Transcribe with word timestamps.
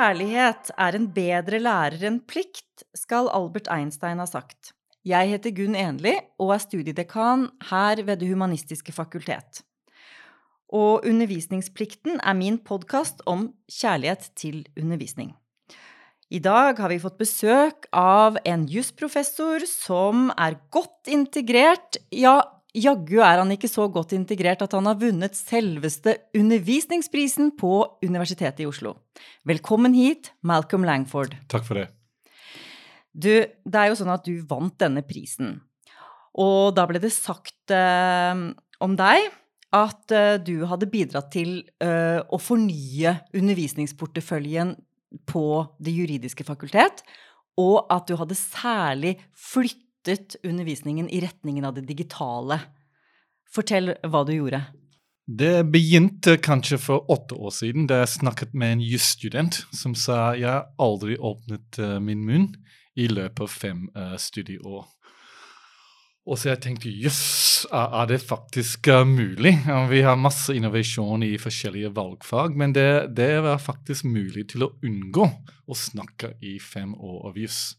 Kjærlighet 0.00 0.70
er 0.80 0.96
en 0.96 1.06
bedre 1.12 1.58
lærer 1.60 2.06
enn 2.08 2.22
plikt, 2.24 2.86
skal 2.96 3.26
Albert 3.36 3.66
Einstein 3.68 4.22
ha 4.22 4.24
sagt. 4.24 4.70
Jeg 5.04 5.28
heter 5.28 5.52
Gunn 5.52 5.74
Enli 5.76 6.14
og 6.40 6.54
er 6.54 6.62
studiedekan 6.62 7.42
her 7.68 8.00
ved 8.06 8.22
Det 8.22 8.30
humanistiske 8.30 8.94
fakultet. 8.96 9.60
Og 10.72 11.04
Undervisningsplikten 11.04 12.16
er 12.16 12.38
min 12.38 12.56
podkast 12.64 13.20
om 13.28 13.50
kjærlighet 13.68 14.30
til 14.40 14.62
undervisning. 14.72 15.34
I 16.32 16.40
dag 16.40 16.80
har 16.80 16.88
vi 16.88 17.02
fått 17.02 17.20
besøk 17.20 17.90
av 17.92 18.40
en 18.48 18.64
jusprofessor 18.72 19.68
som 19.68 20.30
er 20.32 20.56
godt 20.72 21.12
integrert, 21.12 22.00
ja, 22.08 22.38
Jaggu 22.76 23.18
er 23.18 23.40
han 23.40 23.50
ikke 23.50 23.68
så 23.70 23.88
godt 23.90 24.12
integrert 24.14 24.60
at 24.62 24.74
han 24.76 24.86
har 24.86 24.98
vunnet 25.00 25.34
selveste 25.34 26.14
undervisningsprisen 26.38 27.50
på 27.58 27.72
Universitetet 28.04 28.62
i 28.62 28.68
Oslo. 28.68 28.94
Velkommen 29.48 29.96
hit, 29.96 30.30
Malcolm 30.46 30.86
Langford. 30.86 31.34
Takk 31.50 31.66
for 31.66 31.80
det. 31.80 31.88
Du, 33.10 33.32
det 33.42 33.74
er 33.80 33.90
jo 33.90 33.98
sånn 33.98 34.12
at 34.14 34.22
du 34.22 34.38
vant 34.46 34.76
denne 34.78 35.02
prisen. 35.02 35.58
Og 36.38 36.76
da 36.76 36.86
ble 36.86 37.02
det 37.02 37.10
sagt 37.10 37.74
eh, 37.74 38.44
om 38.78 38.94
deg 38.98 39.26
at 39.74 40.14
eh, 40.14 40.38
du 40.38 40.62
hadde 40.70 40.90
bidratt 40.90 41.32
til 41.34 41.64
eh, 41.82 42.22
å 42.22 42.38
fornye 42.38 43.16
undervisningsporteføljen 43.34 44.76
på 45.26 45.46
Det 45.82 45.90
juridiske 45.90 46.46
fakultet, 46.46 47.02
og 47.58 47.90
at 47.90 48.06
du 48.06 48.14
hadde 48.14 48.38
særlig 48.38 49.16
flyttet 49.34 49.89
flyttet 50.04 50.36
undervisningen 50.42 51.08
i 51.08 51.20
retningen 51.20 51.64
av 51.64 51.74
det 51.74 51.82
digitale. 51.82 52.60
Fortell 53.52 53.94
hva 54.02 54.24
du 54.24 54.34
gjorde. 54.34 54.62
Det 55.26 55.64
begynte 55.70 56.38
kanskje 56.42 56.78
for 56.78 57.10
åtte 57.10 57.34
år 57.34 57.50
siden 57.50 57.86
da 57.86 58.00
jeg 58.00 58.16
snakket 58.16 58.54
med 58.54 58.72
en 58.72 58.80
jusstudent 58.82 59.60
som 59.72 59.94
sa 59.94 60.34
jeg 60.34 60.64
aldri 60.78 61.18
åpnet 61.18 61.78
uh, 61.78 62.00
min 62.00 62.24
munn 62.24 62.48
i 62.96 63.06
løpet 63.06 63.44
av 63.44 63.52
fem 63.52 63.84
uh, 63.94 64.16
studieår. 64.18 64.88
Og 66.26 66.38
så 66.38 66.50
jeg 66.50 66.60
tenkte 66.62 66.90
jøss, 66.90 67.66
er 67.70 68.06
det 68.10 68.20
faktisk 68.22 68.88
uh, 68.90 69.04
mulig? 69.06 69.54
Vi 69.90 70.02
har 70.02 70.18
masse 70.18 70.54
innovasjon 70.56 71.22
i 71.26 71.36
forskjellige 71.38 71.92
valgfag, 71.94 72.56
men 72.56 72.74
det, 72.74 73.12
det 73.14 73.36
var 73.44 73.62
faktisk 73.62 74.08
mulig 74.08 74.48
til 74.50 74.66
å 74.66 74.72
unngå 74.82 75.28
å 75.70 75.78
snakke 75.78 76.34
i 76.42 76.58
fem 76.58 76.96
år 76.96 77.28
av 77.30 77.38
juss. 77.38 77.76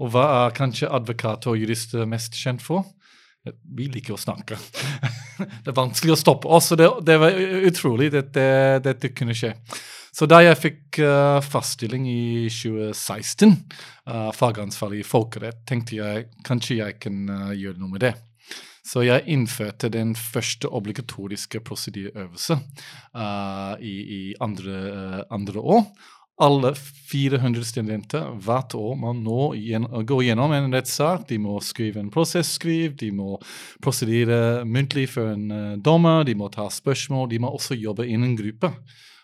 Og 0.00 0.12
hva 0.14 0.24
er 0.46 0.56
kanskje 0.56 0.90
advokater 0.90 1.52
og 1.52 1.60
jurister 1.60 2.08
mest 2.08 2.38
kjent 2.38 2.64
for? 2.64 2.86
Vi 3.42 3.88
liker 3.90 4.14
å 4.14 4.20
snakke. 4.20 4.56
det 5.64 5.72
er 5.72 5.76
vanskelig 5.76 6.14
å 6.14 6.20
stoppe 6.20 6.50
oss, 6.50 6.70
og 6.72 6.78
det, 6.78 6.88
det 7.06 7.18
var 7.18 7.40
utrolig 7.66 8.12
at 8.12 8.18
dette, 8.20 8.46
dette 8.86 9.10
kunne 9.16 9.36
skje. 9.36 9.56
Så 10.12 10.28
da 10.28 10.42
jeg 10.44 10.58
fikk 10.60 10.98
uh, 11.00 11.40
faststilling 11.40 12.04
i 12.10 12.50
2016, 12.52 13.54
uh, 14.10 14.28
fagansvarlig 14.36 15.00
i 15.00 15.08
folkerett, 15.08 15.62
tenkte 15.68 15.96
jeg 15.96 16.26
kanskje 16.44 16.82
jeg 16.82 16.98
kan 17.00 17.22
uh, 17.32 17.54
gjøre 17.56 17.80
noe 17.80 17.94
med 17.94 18.04
det. 18.04 18.12
Så 18.84 19.04
jeg 19.06 19.24
innførte 19.30 19.88
den 19.94 20.12
første 20.18 20.68
obligatoriske 20.68 21.62
prosedyreøvelsen 21.64 22.60
uh, 23.16 23.74
i, 23.80 23.94
i 24.18 24.22
andre, 24.42 25.24
andre, 25.32 25.62
år 25.62 25.86
alle 26.40 26.72
400 26.74 27.64
studenter 27.66 28.30
hvert 28.40 28.74
år 28.78 28.96
må 28.98 29.12
nå 29.16 29.52
gå 30.08 30.18
gjennom 30.24 30.54
en 30.56 30.72
rettssak. 30.72 31.26
De 31.28 31.38
må 31.42 31.58
skrive 31.64 32.00
en 32.00 32.10
prosesskriv, 32.12 32.96
de 33.00 33.10
må 33.14 33.36
prosedere 33.84 34.64
muntlig 34.64 35.08
for 35.12 35.34
en 35.34 35.46
uh, 35.52 35.76
dommer, 35.76 36.24
de 36.24 36.36
må 36.38 36.48
ta 36.52 36.68
spørsmål, 36.72 37.28
de 37.30 37.40
må 37.42 37.52
også 37.52 37.76
jobbe 37.78 38.08
innen 38.08 38.36
gruppe. 38.38 38.72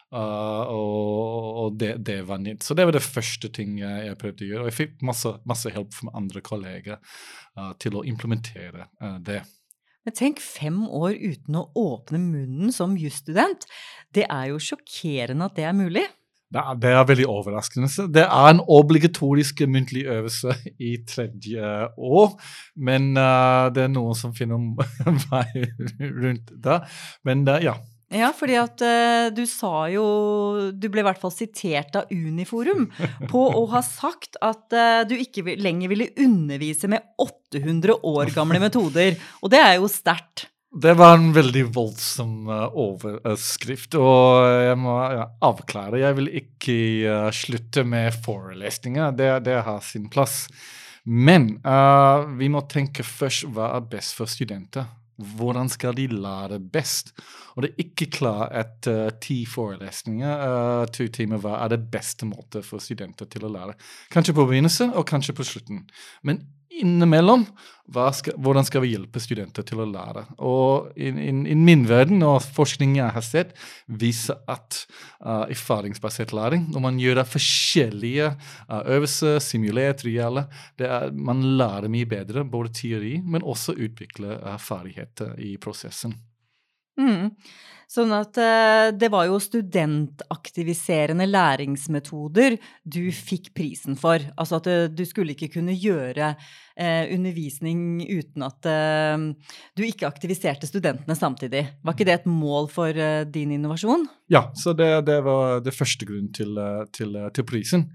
Uh, 0.08 0.64
og, 0.72 1.48
og 1.62 1.78
det, 1.80 1.94
det, 2.04 2.22
var 2.28 2.40
nytt. 2.40 2.64
Så 2.64 2.76
det 2.76 2.86
var 2.88 2.96
det 2.96 3.04
første 3.04 3.50
ting 3.52 3.80
jeg 3.80 4.16
prøvde 4.20 4.44
å 4.44 4.50
gjøre. 4.52 4.66
Og 4.66 4.70
jeg 4.70 4.78
fikk 4.78 5.06
masse, 5.08 5.32
masse 5.48 5.72
hjelp 5.72 5.92
fra 5.96 6.12
andre 6.16 6.44
kolleger 6.44 7.00
uh, 7.00 7.72
til 7.80 7.98
å 7.98 8.04
implementere 8.08 8.88
det. 9.24 9.42
Men 10.06 10.16
tenk 10.16 10.38
fem 10.40 10.84
år 10.86 11.18
uten 11.18 11.58
å 11.58 11.66
åpne 11.76 12.20
munnen 12.22 12.72
som 12.72 12.94
jusstudent. 12.96 13.66
Det 14.16 14.24
er 14.24 14.52
jo 14.52 14.62
sjokkerende 14.62 15.50
at 15.50 15.58
det 15.58 15.66
er 15.68 15.76
mulig. 15.76 16.06
Det 16.48 16.60
er, 16.62 16.78
det 16.80 16.94
veldig 17.10 17.26
overraskende. 17.28 17.90
Det 18.14 18.24
er 18.24 18.46
en 18.48 18.62
obligatorisk 18.72 19.60
muntlig 19.68 20.06
øvelse 20.08 20.54
i 20.80 20.94
tredje 21.04 21.74
år. 21.92 22.32
Men 22.80 23.10
uh, 23.18 23.68
det 23.74 23.84
er 23.84 23.92
noen 23.92 24.16
som 24.16 24.32
finner 24.36 24.56
vei 25.28 25.66
rundt 26.00 26.54
det. 26.64 26.80
Men 27.28 27.44
uh, 27.50 27.58
ja. 27.60 27.76
Ja, 28.08 28.30
fordi 28.32 28.56
at 28.56 28.80
uh, 28.80 29.28
du 29.36 29.42
sa 29.44 29.82
jo 29.92 30.02
Du 30.72 30.86
ble 30.88 31.02
i 31.02 31.04
hvert 31.04 31.20
fall 31.20 31.34
sitert 31.34 31.98
av 32.00 32.08
Uniforum 32.08 32.86
på 33.32 33.42
å 33.52 33.66
ha 33.74 33.84
sagt 33.84 34.40
at 34.40 34.72
du 35.10 35.18
ikke 35.20 35.58
lenger 35.60 35.92
ville 35.92 36.08
undervise 36.16 36.88
med 36.88 37.04
800 37.20 38.00
år 38.08 38.32
gamle 38.32 38.62
metoder. 38.64 39.20
Og 39.44 39.52
det 39.52 39.60
er 39.60 39.76
jo 39.76 39.92
sterkt. 39.92 40.48
Det 40.68 40.92
var 40.98 41.14
en 41.16 41.30
veldig 41.32 41.62
voldsom 41.72 42.50
uh, 42.52 42.66
overskrift, 42.76 43.96
og 43.96 44.44
jeg 44.44 44.76
må 44.76 44.98
avklare. 45.40 46.02
Jeg 46.02 46.16
vil 46.18 46.28
ikke 46.42 46.74
uh, 47.08 47.28
slutte 47.32 47.86
med 47.88 48.12
forelesninger, 48.24 49.14
det, 49.16 49.30
det, 49.48 49.62
har 49.64 49.80
sin 49.84 50.10
plass. 50.12 50.42
Men 51.08 51.54
uh, 51.64 52.28
vi 52.36 52.50
må 52.52 52.66
tenke 52.68 53.06
først 53.06 53.48
hva 53.48 53.72
er 53.78 53.88
best 53.88 54.18
for 54.18 54.28
studenter. 54.28 54.90
Hvordan 55.18 55.72
skal 55.72 55.96
de 55.96 56.04
lære 56.12 56.60
best? 56.60 57.14
Og 57.56 57.64
det 57.64 57.72
er 57.72 57.86
ikke 57.86 58.10
klart 58.18 58.52
at 58.52 58.90
uh, 58.92 59.08
ti 59.24 59.40
forelesninger, 59.48 60.44
uh, 60.44 60.84
to 60.92 61.08
timer 61.08 61.40
hver, 61.42 61.56
er 61.64 61.72
det 61.72 61.88
beste 61.90 62.28
måte 62.28 62.60
for 62.62 62.84
studenter 62.84 63.26
til 63.26 63.48
å 63.48 63.54
lære. 63.56 63.74
Kanskje 64.12 64.36
på 64.36 64.46
begynnelsen 64.46 64.92
og 64.92 65.08
kanskje 65.08 65.34
på 65.34 65.48
slutten. 65.48 65.86
Men 66.22 66.44
innimellom 66.70 67.46
skal, 68.12 68.36
hvordan 68.36 68.66
skal 68.68 68.82
vi 68.84 68.90
hjelpe 68.92 69.20
studenter 69.22 69.64
til 69.66 69.80
å 69.80 69.86
lære? 69.88 70.24
Og 70.44 70.90
i, 71.00 71.08
min 71.10 71.86
verden 71.88 72.22
og 72.26 72.42
forskning 72.44 72.98
jeg 72.98 73.14
har 73.14 73.24
sett, 73.24 73.54
viser 73.88 74.36
at 74.50 74.82
uh, 75.24 75.46
erfaringsbasert 75.48 76.34
læring, 76.36 76.66
når 76.72 76.84
man 76.84 77.00
gjør 77.00 77.22
forskjellige 77.24 78.28
uh, 78.34 78.82
øvelser, 78.84 79.38
simulert, 79.40 80.04
reelle, 80.04 80.46
er, 80.78 81.08
man 81.12 81.42
lærer 81.60 81.88
mye 81.92 82.08
bedre, 82.08 82.44
både 82.44 82.74
teori, 82.82 83.16
men 83.24 83.46
også 83.46 83.76
utvikle 83.78 84.36
uh, 84.36 84.58
ferdigheter 84.60 85.38
i 85.40 85.56
prosessen. 85.60 86.18
Mm. 86.98 87.32
Sånn 87.88 88.10
at 88.12 88.36
uh, 88.36 88.90
det 88.92 89.08
var 89.08 89.30
jo 89.30 89.38
studentaktiviserende 89.40 91.24
læringsmetoder 91.24 92.58
du 92.84 93.06
fikk 93.16 93.54
prisen 93.56 93.96
for. 93.96 94.20
Altså 94.36 94.58
at 94.60 94.68
uh, 94.68 94.82
du 94.92 95.06
skulle 95.08 95.32
ikke 95.32 95.54
kunne 95.56 95.72
gjøre 95.72 96.34
uh, 96.78 97.04
undervisning 97.14 98.00
uten 98.06 98.46
at 98.46 98.68
du 99.76 99.82
ikke 99.84 100.08
aktiviserte 100.08 100.68
studentene 100.68 101.16
samtidig. 101.18 101.64
Var 101.82 101.96
ikke 101.96 102.06
det 102.08 102.16
et 102.20 102.30
mål 102.30 102.68
for 102.72 102.94
din 103.32 103.52
innovasjon? 103.56 104.06
Ja, 104.28 104.48
så 104.58 104.74
det, 104.76 104.88
det 105.08 105.18
var 105.24 105.62
det 105.64 105.74
første 105.74 106.06
grunnen 106.06 106.32
til, 106.36 106.58
til, 106.92 107.16
til 107.34 107.46
prisen. 107.48 107.86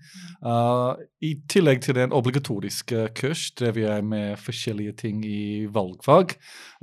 I 1.23 1.31
tillegg 1.47 1.83
til 1.85 1.95
den 1.95 2.13
obligatoriske 2.15 3.05
kurs 3.15 3.45
drev 3.55 3.77
jeg 3.79 4.03
med 4.03 4.39
forskjellige 4.41 4.95
ting 5.03 5.21
i 5.23 5.65
valgfag. 5.71 6.33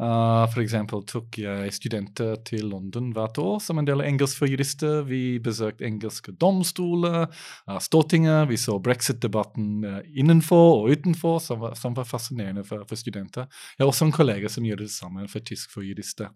Uh, 0.01 0.47
F.eks. 0.49 0.77
tok 1.11 1.37
jeg 1.43 1.75
studenter 1.77 2.39
til 2.49 2.71
London 2.73 3.11
hvert 3.13 3.37
år 3.43 3.59
som 3.61 3.81
en 3.81 3.89
del 3.89 4.01
av 4.01 4.09
Engelsk 4.09 4.41
for 4.41 4.49
jurister. 4.49 5.03
Vi 5.09 5.39
besøkte 5.43 5.85
engelske 5.85 6.33
domstoler, 6.41 7.27
uh, 7.69 7.77
Stortinget. 7.85 8.49
Vi 8.49 8.57
så 8.61 8.79
brexit-debatten 8.81 9.85
uh, 9.85 10.01
innenfor 10.17 10.87
og 10.87 10.95
utenfor, 10.95 11.37
som 11.45 11.61
var, 11.67 11.77
som 11.91 11.99
var 11.99 12.09
fascinerende 12.09 12.65
for, 12.65 12.85
for, 12.89 12.99
studenter. 12.99 13.49
Jeg 13.77 13.85
har 13.85 13.91
også 13.91 14.07
en 14.09 14.15
kollega 14.15 14.49
som 14.49 14.65
gjør 14.67 14.85
det 14.85 14.93
samme 14.95 15.27
for 15.29 15.43
tysk 15.43 15.75
for 15.75 15.87
jurister. 15.87 16.31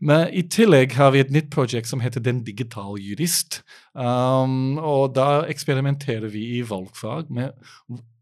Men 0.00 0.30
i 0.32 0.46
tillegg 0.48 0.94
har 0.96 1.12
vi 1.12 1.20
et 1.20 1.32
nytt 1.32 1.50
prosjekt 1.52 1.90
som 1.90 2.00
heter 2.00 2.22
Den 2.24 2.40
digital 2.44 2.96
jurist. 2.96 3.60
Um, 3.92 4.78
og 4.78 5.12
da 5.18 5.44
eksperimenterer 5.50 6.30
vi 6.32 6.46
i 6.56 6.62
valgfag 6.64 7.28
med 7.28 7.52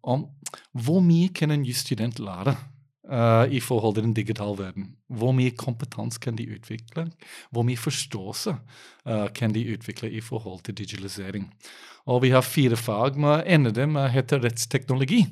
om 0.02 0.26
hvor 0.72 1.04
mye 1.04 1.28
kan 1.34 1.52
en 1.52 1.66
jusstudent 1.66 2.18
lære 2.18 2.56
uh, 3.12 3.46
i 3.46 3.60
forhold 3.60 3.94
til 3.94 4.08
den 4.08 4.16
digitale 4.16 4.58
verden. 4.58 4.88
Hvor 5.06 5.36
mye 5.36 5.54
kompetanse 5.54 6.18
kan 6.18 6.38
de 6.38 6.48
utvikle? 6.56 7.12
Hvor 7.52 7.66
mye 7.68 7.78
forståelse 7.78 8.56
uh, 8.56 9.28
kan 9.34 9.54
de 9.54 9.68
utvikle 9.76 10.10
i 10.10 10.24
forhold 10.24 10.64
til 10.66 10.74
digitalisering? 10.74 11.46
Og 12.08 12.24
vi 12.24 12.32
har 12.34 12.42
fire 12.42 12.76
fag. 12.76 13.18
men 13.18 13.46
En 13.46 13.66
av 13.66 13.72
dem 13.72 13.94
heter 13.94 14.42
rettsteknologi. 14.42 15.26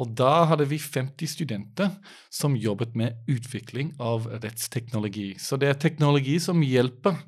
Og 0.00 0.12
da 0.16 0.46
hadde 0.48 0.64
vi 0.70 0.78
50 0.80 1.28
studenter 1.34 1.90
som 2.32 2.56
jobbet 2.56 2.94
med 2.96 3.18
utvikling 3.30 3.92
av 4.00 4.28
rettsteknologi. 4.42 5.34
Så 5.40 5.58
det 5.60 5.68
er 5.68 5.80
teknologi 5.80 6.38
som 6.40 6.62
hjelper 6.64 7.18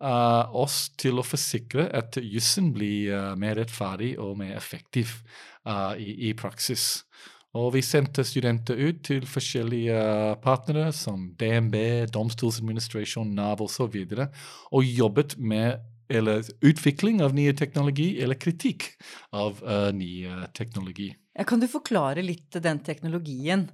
uh, 0.00 0.48
oss 0.56 0.88
til 1.00 1.20
å 1.20 1.26
forsikre 1.26 1.90
at 1.92 2.16
jussen 2.22 2.72
blir 2.76 3.12
uh, 3.12 3.32
mer 3.40 3.58
rettferdig 3.60 4.14
og 4.22 4.38
mer 4.40 4.56
effektiv 4.56 5.18
uh, 5.68 5.92
i, 6.00 6.30
i, 6.30 6.34
praksis. 6.38 7.04
Og 7.54 7.74
vi 7.76 7.84
sendte 7.86 8.24
studenter 8.26 8.80
ut 8.80 9.04
til 9.06 9.28
forskjellige 9.30 9.98
partnere 10.42 10.88
som 10.96 11.28
DNB, 11.38 11.76
Domstoladministrasjon, 12.10 13.30
Nav 13.36 13.62
osv. 13.62 13.68
Og, 13.68 13.74
så 13.76 13.86
videre, 13.92 14.30
og 14.74 14.88
jobbet 14.88 15.36
med 15.38 15.84
eller 16.08 16.44
utvikling 16.60 17.22
av 17.24 17.34
ny 17.34 17.48
teknologi, 17.56 18.22
eller 18.22 18.38
kritikk 18.40 18.86
av 19.32 19.60
uh, 19.64 19.90
ny 19.94 20.26
teknologi. 20.56 21.12
Kan 21.46 21.60
du 21.60 21.66
forklare 21.70 22.22
litt 22.22 22.54
den 22.62 22.78
teknologien? 22.86 23.66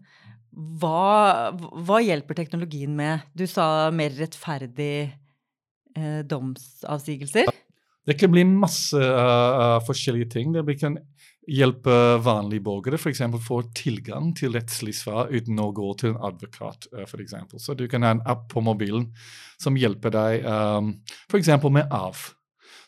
Hva, 0.51 1.53
hva, 1.55 2.01
hjelper 2.03 2.39
teknologien 2.41 2.95
med? 2.97 3.27
Du 3.37 3.47
sa 3.47 3.91
mer 3.95 4.11
rettferdig 4.17 5.11
eh, 5.95 6.23
domsavsigelser. 6.27 7.53
Det 8.07 8.17
kan 8.19 8.33
bli 8.33 8.43
masse 8.49 8.99
uh, 8.99 9.79
forskjellige 9.87 10.33
ting. 10.33 10.55
Det 10.57 10.65
kan 10.81 10.97
hjelpe 11.49 11.95
vanlige 12.25 12.65
borgere 12.67 12.99
f.eks. 13.01 13.23
få 13.45 13.63
tilgang 13.77 14.35
til 14.37 14.53
rettslig 14.55 14.95
svar 14.99 15.31
uten 15.33 15.61
å 15.63 15.71
gå 15.77 15.93
til 16.01 16.15
en 16.15 16.21
advokat. 16.31 16.91
Uh, 16.93 17.07
for 17.09 17.23
eksempel. 17.23 17.63
Så 17.63 17.75
du 17.79 17.87
kan 17.89 18.05
ha 18.07 18.15
en 18.17 18.25
app 18.29 18.49
på 18.53 18.63
mobilen 18.65 19.11
som 19.61 19.79
hjelper 19.79 20.15
deg 20.17 20.47
um, 20.47 20.95
f.eks. 21.31 21.53
med 21.71 21.87
AV. 21.91 22.25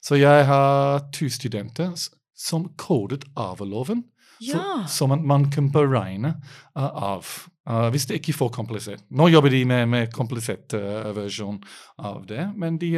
Så 0.03 0.19
jeg 0.19 0.47
har 0.49 1.05
to 1.15 1.29
studenter 1.31 1.93
som 2.35 2.67
kodet 2.81 3.25
AV-loven 3.39 4.03
ja. 4.43 4.85
Så, 4.89 5.07
man, 5.07 5.27
man, 5.27 5.51
kan 5.51 5.71
beregne 5.71 6.35
uh, 6.79 6.85
av. 7.03 7.27
Uh, 7.69 7.89
hvis 7.95 8.09
det 8.11 8.19
ikke 8.19 8.33
er 8.33 8.39
for 8.41 8.51
komplisert. 8.55 9.05
Nå 9.11 9.29
jobber 9.31 9.53
de 9.55 9.63
med, 9.69 9.87
med 9.89 10.11
komplisert 10.15 10.75
uh, 10.75 11.13
versjon 11.15 11.61
av 11.99 12.25
det, 12.27 12.49
men 12.59 12.81
de, 12.83 12.91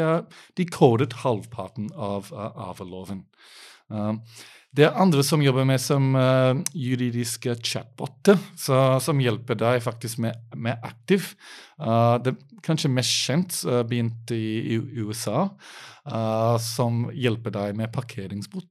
de 0.57 0.67
kodet 0.73 1.13
halvparten 1.21 1.91
av 1.93 2.31
uh, 2.33 2.49
arveloven. 2.71 3.27
Um, 3.93 4.23
det 4.75 4.89
er 4.89 4.99
andre 5.01 5.23
som 5.27 5.43
jobber 5.45 5.67
med 5.69 5.83
som 5.83 6.13
uh, 6.19 6.59
juridiske 6.75 7.57
chatboter, 7.63 8.41
som 8.59 9.23
hjelper 9.23 9.59
deg 9.61 9.83
faktisk 9.85 10.19
med, 10.25 10.39
med 10.57 10.83
aktiv. 10.83 11.33
Uh, 11.79 12.19
det 12.23 12.35
kanskje 12.65 12.91
mest 12.91 13.15
kjent 13.29 13.61
uh, 13.69 13.83
begynte 13.87 14.35
i, 14.35 14.77
i 14.77 14.81
USA, 15.05 15.49
som 16.61 17.07
hjelper 17.17 17.55
deg 17.55 17.79
med 17.79 17.89
parkeringsbot 17.95 18.69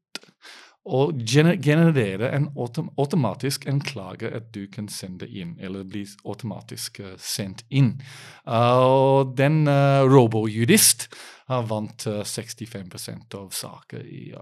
og 0.83 1.15
generere 1.23 2.27
en 2.35 2.49
autom 2.59 2.89
automatisk 2.99 3.67
en 3.71 3.79
klage 3.79 4.27
at 4.27 4.49
du 4.55 4.67
kan 4.67 4.89
sende 4.91 5.27
inn, 5.27 5.55
eller 5.59 5.85
bli 5.87 6.03
automatisk 6.25 6.99
uh, 6.99 7.13
sendt 7.17 7.63
inn. 7.71 7.95
Uh, 8.43 8.83
og 8.83 9.37
den 9.37 9.63
uh, 9.67 10.03
robojurist 10.03 11.07
har 11.47 11.63
vant 11.67 12.03
65% 12.07 13.35
av 13.35 13.49
saker 13.55 14.03
i 14.03 14.33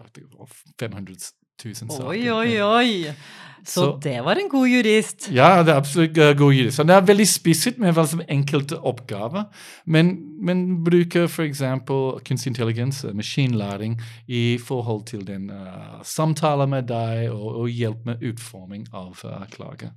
500 0.80 1.40
tusen 1.62 1.92
saker. 1.92 2.10
Oi, 2.12 2.25
oi, 2.34 2.58
oi! 2.66 3.13
Så, 3.63 3.74
så, 3.74 4.00
det 4.02 4.16
var 4.25 4.40
en 4.42 4.50
god 4.50 4.68
jurist. 4.68 5.28
Ja, 5.30 5.62
det 5.62 5.69
er 5.69 5.78
absolutt 5.78 6.18
uh, 6.18 6.31
god 6.38 6.56
jurist. 6.56 6.80
Han 6.81 6.90
er 6.90 7.04
veldig 7.06 7.28
spisset 7.30 7.78
med 7.81 7.98
enkelte 8.25 8.80
oppgaver, 8.90 9.52
men, 9.86 10.16
men 10.42 10.63
bruker 10.84 11.28
f.eks. 11.30 11.62
kunstig 12.25 12.56
intelligens, 12.56 13.04
eh, 13.06 13.13
maskinlæring, 13.13 14.00
i 14.28 14.58
forhold 14.58 15.06
til 15.12 15.22
den 15.28 15.52
uh, 15.54 16.02
samtale 16.02 16.66
med 16.68 16.90
deg 16.90 17.28
og, 17.30 17.50
og, 17.52 17.69
hjelp 17.69 18.10
med 18.10 18.25
utforming 18.31 18.88
av 18.98 19.22
uh, 19.30 19.46
klage. 19.54 19.92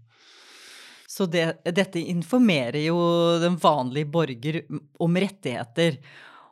Så 1.09 1.25
det, 1.31 1.47
dette 1.65 2.03
informerer 2.03 2.83
jo 2.85 2.99
den 3.41 3.57
vanlige 3.63 4.11
borger 4.13 4.61
om 5.01 5.17
rettigheter 5.17 6.01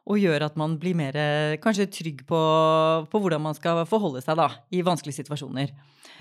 og 0.03 0.19
gjør 0.19 0.49
at 0.49 0.57
man 0.59 0.79
blir 0.83 0.97
mer 0.99 1.17
kanskje 1.63 1.91
trygg 1.93 2.25
på, 2.29 2.41
på, 3.11 3.21
hvordan 3.23 3.45
man 3.45 3.59
skal 3.59 3.85
forholde 3.89 4.23
seg 4.25 4.39
da, 4.41 4.49
i 4.75 4.83
vanskelige 4.87 5.23
situasjoner. 5.23 5.71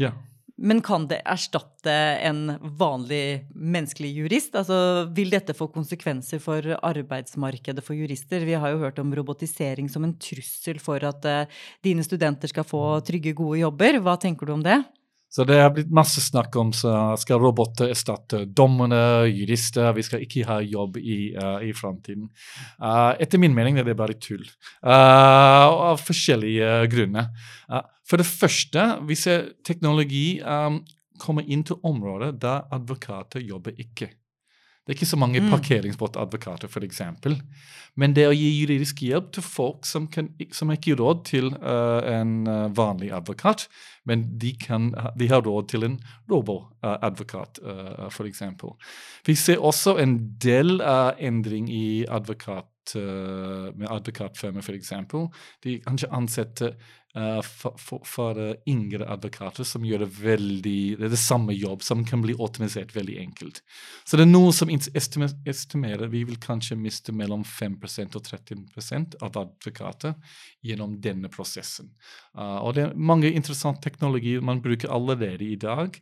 Ja. 0.02 0.14
Men 0.62 0.78
kan 0.86 1.08
det 1.10 1.24
erstatte 1.26 1.94
en 2.22 2.54
vanlig 2.78 3.48
menneskelig 3.58 4.12
jurist? 4.14 4.54
Altså, 4.58 5.08
vil 5.10 5.32
dette 5.34 5.56
få 5.58 5.72
konsekvenser 5.74 6.42
for 6.44 6.76
arbeidsmarkedet 6.78 7.82
for 7.86 7.98
jurister? 7.98 8.46
Vi 8.46 8.54
har 8.54 8.74
jo 8.74 8.84
hørt 8.84 9.02
om 9.02 9.14
robotisering 9.18 9.90
som 9.90 10.06
en 10.06 10.14
trussel 10.22 10.78
for 10.84 11.02
at 11.08 11.26
uh, 11.26 11.62
dine 11.82 12.06
studenter 12.06 12.52
skal 12.52 12.68
få 12.68 12.84
trygge, 13.08 13.34
gode 13.38 13.64
jobber. 13.64 13.98
Hva 14.06 14.20
tenker 14.22 14.46
du 14.46 14.54
om 14.60 14.66
det? 14.66 14.78
Så 15.32 15.46
det 15.48 15.62
har 15.62 15.72
blitt 15.72 15.92
masse 15.96 16.20
snakk 16.20 16.56
om 16.60 16.74
så 16.76 16.92
skal 17.20 17.40
roboter 17.40 17.94
erstatte 17.94 18.44
dommerne, 18.52 19.30
jurister. 19.32 19.94
Vi 19.96 20.04
skal 20.04 20.26
ikke 20.26 20.44
ha 20.50 20.58
jobb 20.60 21.00
i, 21.00 21.20
uh, 21.40 21.64
i 21.64 21.72
framtiden. 21.76 22.28
Uh, 22.76 23.16
etter 23.16 23.40
min 23.40 23.56
mening 23.56 23.80
er 23.80 23.88
det 23.88 23.96
bare 24.00 24.18
tull. 24.20 24.44
Uh, 24.84 25.72
av 25.92 26.04
forskjellige 26.04 26.74
grunner. 26.92 27.32
for 28.04 28.20
det 28.20 28.28
første, 28.28 28.84
vi 29.08 29.16
ser 29.16 29.54
teknologi 29.64 30.42
um, 30.44 30.82
kommer 31.22 31.48
inn 31.48 31.64
til 31.64 31.80
områder 31.88 32.36
der 32.36 32.68
advokater 32.76 33.40
jobber 33.40 33.78
ikke. 33.80 34.10
Det 34.82 34.96
er 34.96 34.98
ikke 34.98 35.12
så 35.12 35.18
mange 35.20 35.42
mm. 35.44 35.50
parkeringsbåtadvokater, 35.54 36.68
f.eks. 36.68 37.02
Men 38.02 38.16
det 38.18 38.24
å 38.26 38.34
gi 38.34 38.48
juridisk 38.50 39.04
hjelp 39.06 39.28
til 39.36 39.46
folk 39.46 39.86
som, 39.86 40.08
kan, 40.10 40.32
som 40.56 40.72
ikke 40.74 40.96
har 40.96 41.02
råd 41.04 41.22
til 41.28 41.52
uh, 41.54 42.02
en 42.10 42.48
uh, 42.50 42.72
vanlig 42.74 43.12
advokat, 43.14 43.68
men 44.10 44.26
de, 44.42 44.56
kan, 44.58 44.90
de, 45.20 45.28
har 45.30 45.44
råd 45.46 45.70
til 45.70 45.86
en 45.86 46.00
robo-advokat, 46.32 47.62
uh, 47.62 48.08
f.eks. 48.10 48.42
Vi 49.28 49.38
ser 49.38 49.62
også 49.62 50.00
en 50.02 50.18
del 50.42 50.80
uh, 50.82 51.14
endring 51.20 51.70
i 51.70 52.04
advokat 52.10 52.68
med 52.92 53.86
advokatfirmaer, 53.86 54.66
f.eks. 54.66 54.90
De 55.64 55.76
kanskje 55.86 56.08
ansetter 56.18 56.74
uh, 57.18 57.42
for, 57.42 57.76
for, 57.80 58.02
for 58.08 58.40
uh, 58.40 58.54
yngre 58.70 59.06
advokater 59.10 59.66
som 59.68 59.86
gjør 59.86 60.06
det 60.06 60.10
veldig 60.22 60.80
Det 61.00 61.08
er 61.08 61.14
det 61.14 61.20
samme 61.20 61.56
jobb 61.56 61.84
som 61.86 62.04
kan 62.08 62.24
bli 62.24 62.36
automatisert 62.38 62.94
veldig 62.96 63.18
enkelt. 63.22 63.62
Så 64.06 64.18
det 64.18 64.26
er 64.26 64.32
noe 64.32 64.54
som 64.56 64.72
estimerer 64.72 66.12
vi 66.12 66.24
vil 66.28 66.40
kanskje 66.42 66.80
miste 66.80 67.16
mellom 67.16 67.44
5% 67.48 68.18
og 68.20 68.28
13% 68.28 69.18
av 69.22 69.40
advokater 69.44 70.16
gjennom 70.66 70.98
denne 71.04 71.32
prosessen. 71.34 71.92
Uh, 72.38 72.60
og 72.62 72.76
det 72.78 72.86
er 72.86 72.96
mange 72.96 73.32
interessante 73.32 73.84
teknologier 73.86 74.44
man 74.44 74.62
bruker 74.64 74.92
allerede 74.92 75.46
i 75.46 75.58
dag 75.60 75.98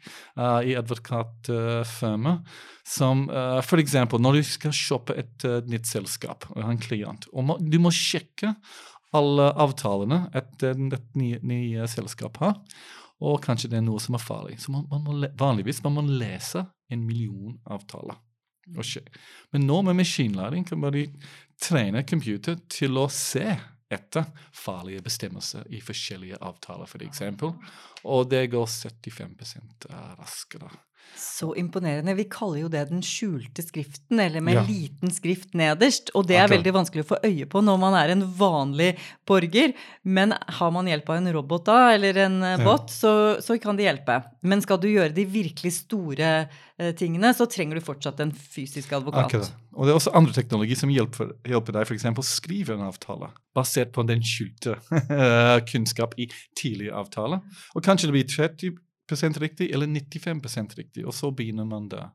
i 0.66 0.74
advokatfirmaer, 0.78 2.40
som 2.88 3.26
uh, 3.32 3.60
f.eks. 3.62 3.96
når 3.96 4.40
du 4.40 4.44
skal 4.48 4.76
shoppe 4.76 5.16
et 5.20 5.46
nytt 5.70 5.90
selskap 5.90 6.48
og 6.56 6.64
en 6.64 6.80
klient, 6.82 7.28
og 7.34 7.46
må, 7.46 7.58
du 7.60 7.80
må 7.82 7.92
sjekke 7.94 8.54
alle 9.16 9.50
avtalene 9.58 10.24
et, 10.38 10.52
dette 10.62 11.20
nye, 11.20 11.40
nye 11.42 11.88
selskapet 11.90 12.44
har. 12.44 12.58
Og 13.26 13.42
kanskje 13.44 13.72
det 13.72 13.80
er 13.82 13.86
noe 13.86 14.00
som 14.04 14.16
er 14.16 14.24
farlig. 14.24 14.60
Så 14.64 14.72
man, 14.72 14.86
man 14.92 15.04
må, 15.04 15.16
vanligvis 15.40 15.82
man 15.84 15.98
må 15.98 16.06
lese 16.08 16.64
en 16.90 17.04
million 17.08 17.58
avtaler. 17.68 18.20
Okay. 18.70 19.04
Men 19.52 19.66
nå 19.66 19.82
med 19.82 19.98
maskinlæring 19.98 20.66
kan 20.68 20.80
man 20.80 20.96
trene 21.60 22.06
computer 22.08 22.60
til 22.70 23.00
å 23.02 23.08
se 23.12 23.48
etter 23.90 24.28
farlige 24.54 25.02
bestemmelser 25.02 25.66
i 25.74 25.80
forskjellige 25.82 26.38
avtaler, 26.46 26.86
f.eks. 26.86 27.24
Og 28.06 28.30
det 28.30 28.44
går 28.54 28.68
75% 28.70 29.90
raskere. 30.20 30.70
Så 31.18 31.54
imponerende. 31.56 32.14
Vi 32.18 32.26
kaller 32.32 32.64
jo 32.64 32.70
det 32.72 32.86
den 32.90 33.02
skjulte 33.06 33.64
skriften, 33.64 34.20
eller 34.20 34.44
med 34.44 34.58
ja. 34.60 34.64
liten 34.68 35.12
skrift 35.14 35.56
nederst. 35.58 36.12
Og 36.18 36.28
det 36.30 36.38
er 36.40 36.52
veldig 36.52 36.74
vanskelig 36.76 37.06
å 37.06 37.10
få 37.14 37.20
øye 37.26 37.48
på 37.50 37.62
når 37.66 37.80
man 37.82 37.98
er 38.00 38.14
en 38.14 38.26
vanlig 38.40 38.90
borger. 39.28 39.74
Men 40.04 40.36
har 40.60 40.74
man 40.76 40.90
hjelp 40.90 41.10
av 41.10 41.20
en 41.20 41.32
robot 41.36 41.68
da, 41.70 41.78
eller 41.96 42.20
en 42.26 42.40
eh, 42.44 42.64
bot, 42.64 42.88
ja. 42.88 42.96
så, 42.96 43.14
så, 43.44 43.58
kan 43.62 43.80
det 43.80 43.88
hjelpe. 43.88 44.20
Men 44.42 44.64
skal 44.66 44.82
du 44.82 44.90
gjøre 44.92 45.16
de 45.16 45.26
virkelig 45.30 45.74
store 45.82 46.34
eh, 46.44 46.92
tingene, 47.00 47.34
så 47.36 47.48
trenger 47.50 47.80
du 47.80 47.86
fortsatt 47.88 48.20
en 48.24 48.36
fysisk 48.36 48.94
advokat. 49.00 49.30
Akkurat. 49.30 49.56
Og 49.80 49.88
det 49.88 49.94
er 49.94 50.02
også 50.02 50.16
andre 50.18 50.36
teknologi 50.36 50.76
som 50.76 50.92
hjelper, 50.92 51.34
hjelper 51.48 51.78
deg 51.78 51.88
f.eks. 51.88 52.10
å 52.10 52.26
skrive 52.26 52.76
en 52.76 52.88
avtale 52.90 53.32
basert 53.56 53.94
på 53.96 54.04
den 54.08 54.24
skjulte 54.26 54.76
kunnskap 55.72 56.18
i 56.20 56.28
tidligere 56.58 57.00
avtaler. 57.00 57.44
Og 57.76 57.86
kanskje 57.86 58.10
det 58.10 58.18
blir 58.18 58.30
30 58.30 58.78
riktig 59.42 59.72
eller 59.72 59.88
95 59.88 60.78
riktig, 60.78 61.06
og 61.06 61.14
så 61.14 61.32
begynner 61.32 61.66
man 61.66 61.90
der. 61.90 62.10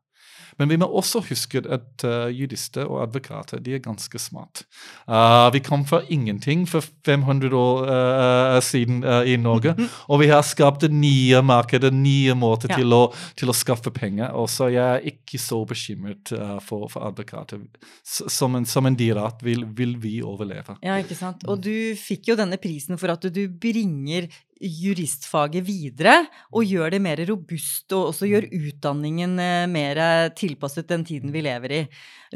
Men 0.58 0.70
vi 0.70 0.78
må 0.78 0.86
også 0.86 1.22
huske 1.28 1.62
at 1.72 2.04
uh, 2.06 2.28
jurister 2.30 2.86
og 2.86 3.02
advokater 3.02 3.62
de 3.62 3.74
er 3.76 3.82
ganske 3.82 4.18
smart. 4.22 4.64
Uh, 5.08 5.50
vi 5.54 5.62
kom 5.64 5.84
fra 5.88 6.02
ingenting 6.12 6.66
for 6.70 6.84
500 7.06 7.56
år 7.58 7.82
uh, 7.88 8.58
siden 8.62 9.02
i 9.26 9.36
Norge, 9.40 9.74
og 10.08 10.20
vi 10.22 10.30
har 10.30 10.44
skapt 10.46 10.86
nye 10.90 11.42
markeder, 11.42 11.90
nye 11.94 12.34
måter 12.38 12.70
ja. 12.72 12.78
til, 12.78 12.94
å, 12.94 13.02
til, 13.38 13.50
å, 13.50 13.56
skaffe 13.56 13.90
penger. 13.94 14.30
Og 14.38 14.48
så 14.52 14.70
jeg 14.72 14.84
er 14.84 15.08
ikke 15.14 15.40
så 15.42 15.60
bekymret 15.68 16.32
for, 16.64 16.86
for, 16.92 17.04
advokater. 17.08 17.62
Som 18.04 18.58
en, 18.58 18.66
som 18.68 18.86
en 18.86 18.96
dirat 18.98 19.42
vil, 19.44 19.64
vil 19.76 19.96
vi 20.00 20.18
overleve. 20.24 20.78
Ja, 20.84 20.98
ikke 21.02 21.18
sant. 21.18 21.44
Og 21.50 21.62
du 21.64 21.94
fikk 21.98 22.30
jo 22.30 22.38
denne 22.38 22.60
prisen 22.62 23.00
for 23.00 23.14
at 23.14 23.26
du 23.34 23.42
bringer 23.48 24.28
juristfaget 24.60 25.64
videre 25.66 26.14
og 26.54 26.66
gjør 26.68 26.94
det 26.94 27.00
mer 27.02 27.20
robust, 27.28 27.86
og 27.92 28.10
også 28.12 28.28
gjør 28.30 28.46
utdanningen 28.54 29.38
eh, 29.42 29.66
mer 29.70 30.00
tilpasset 30.38 30.88
den 30.90 31.04
tiden 31.06 31.32
vi 31.34 31.42
lever 31.44 31.74
i. 31.74 31.80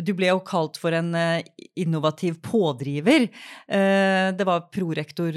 Du 0.05 0.13
ble 0.19 0.31
jo 0.31 0.41
kalt 0.47 0.79
for 0.81 0.95
en 0.95 1.13
eh, 1.19 1.47
innovativ 1.79 2.41
pådriver. 2.45 3.29
Eh, 3.67 4.29
det 4.35 4.47
var 4.49 4.69
prorektor 4.75 5.35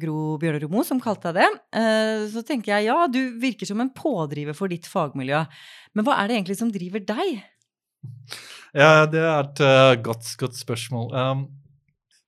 Gro 0.00 0.36
Bjørneromo 0.40 0.84
som 0.86 1.02
kalte 1.02 1.32
deg 1.34 1.42
det. 1.44 2.30
Så 2.32 2.44
tenker 2.46 2.74
jeg 2.74 2.88
ja, 2.88 2.96
du 3.10 3.36
virker 3.40 3.68
som 3.68 3.80
en 3.82 3.92
pådriver 3.94 4.56
for 4.56 4.72
ditt 4.72 4.86
fagmiljø. 4.90 5.44
Men 5.94 6.06
hva 6.06 6.18
er 6.20 6.30
det 6.30 6.38
egentlig 6.38 6.58
som 6.60 6.72
driver 6.72 7.04
deg? 7.04 7.42
Ja, 8.74 9.04
det 9.10 9.20
er 9.22 9.44
et 9.44 10.02
godt, 10.04 10.32
godt 10.40 10.58
spørsmål. 10.58 11.12
Um, 11.14 11.44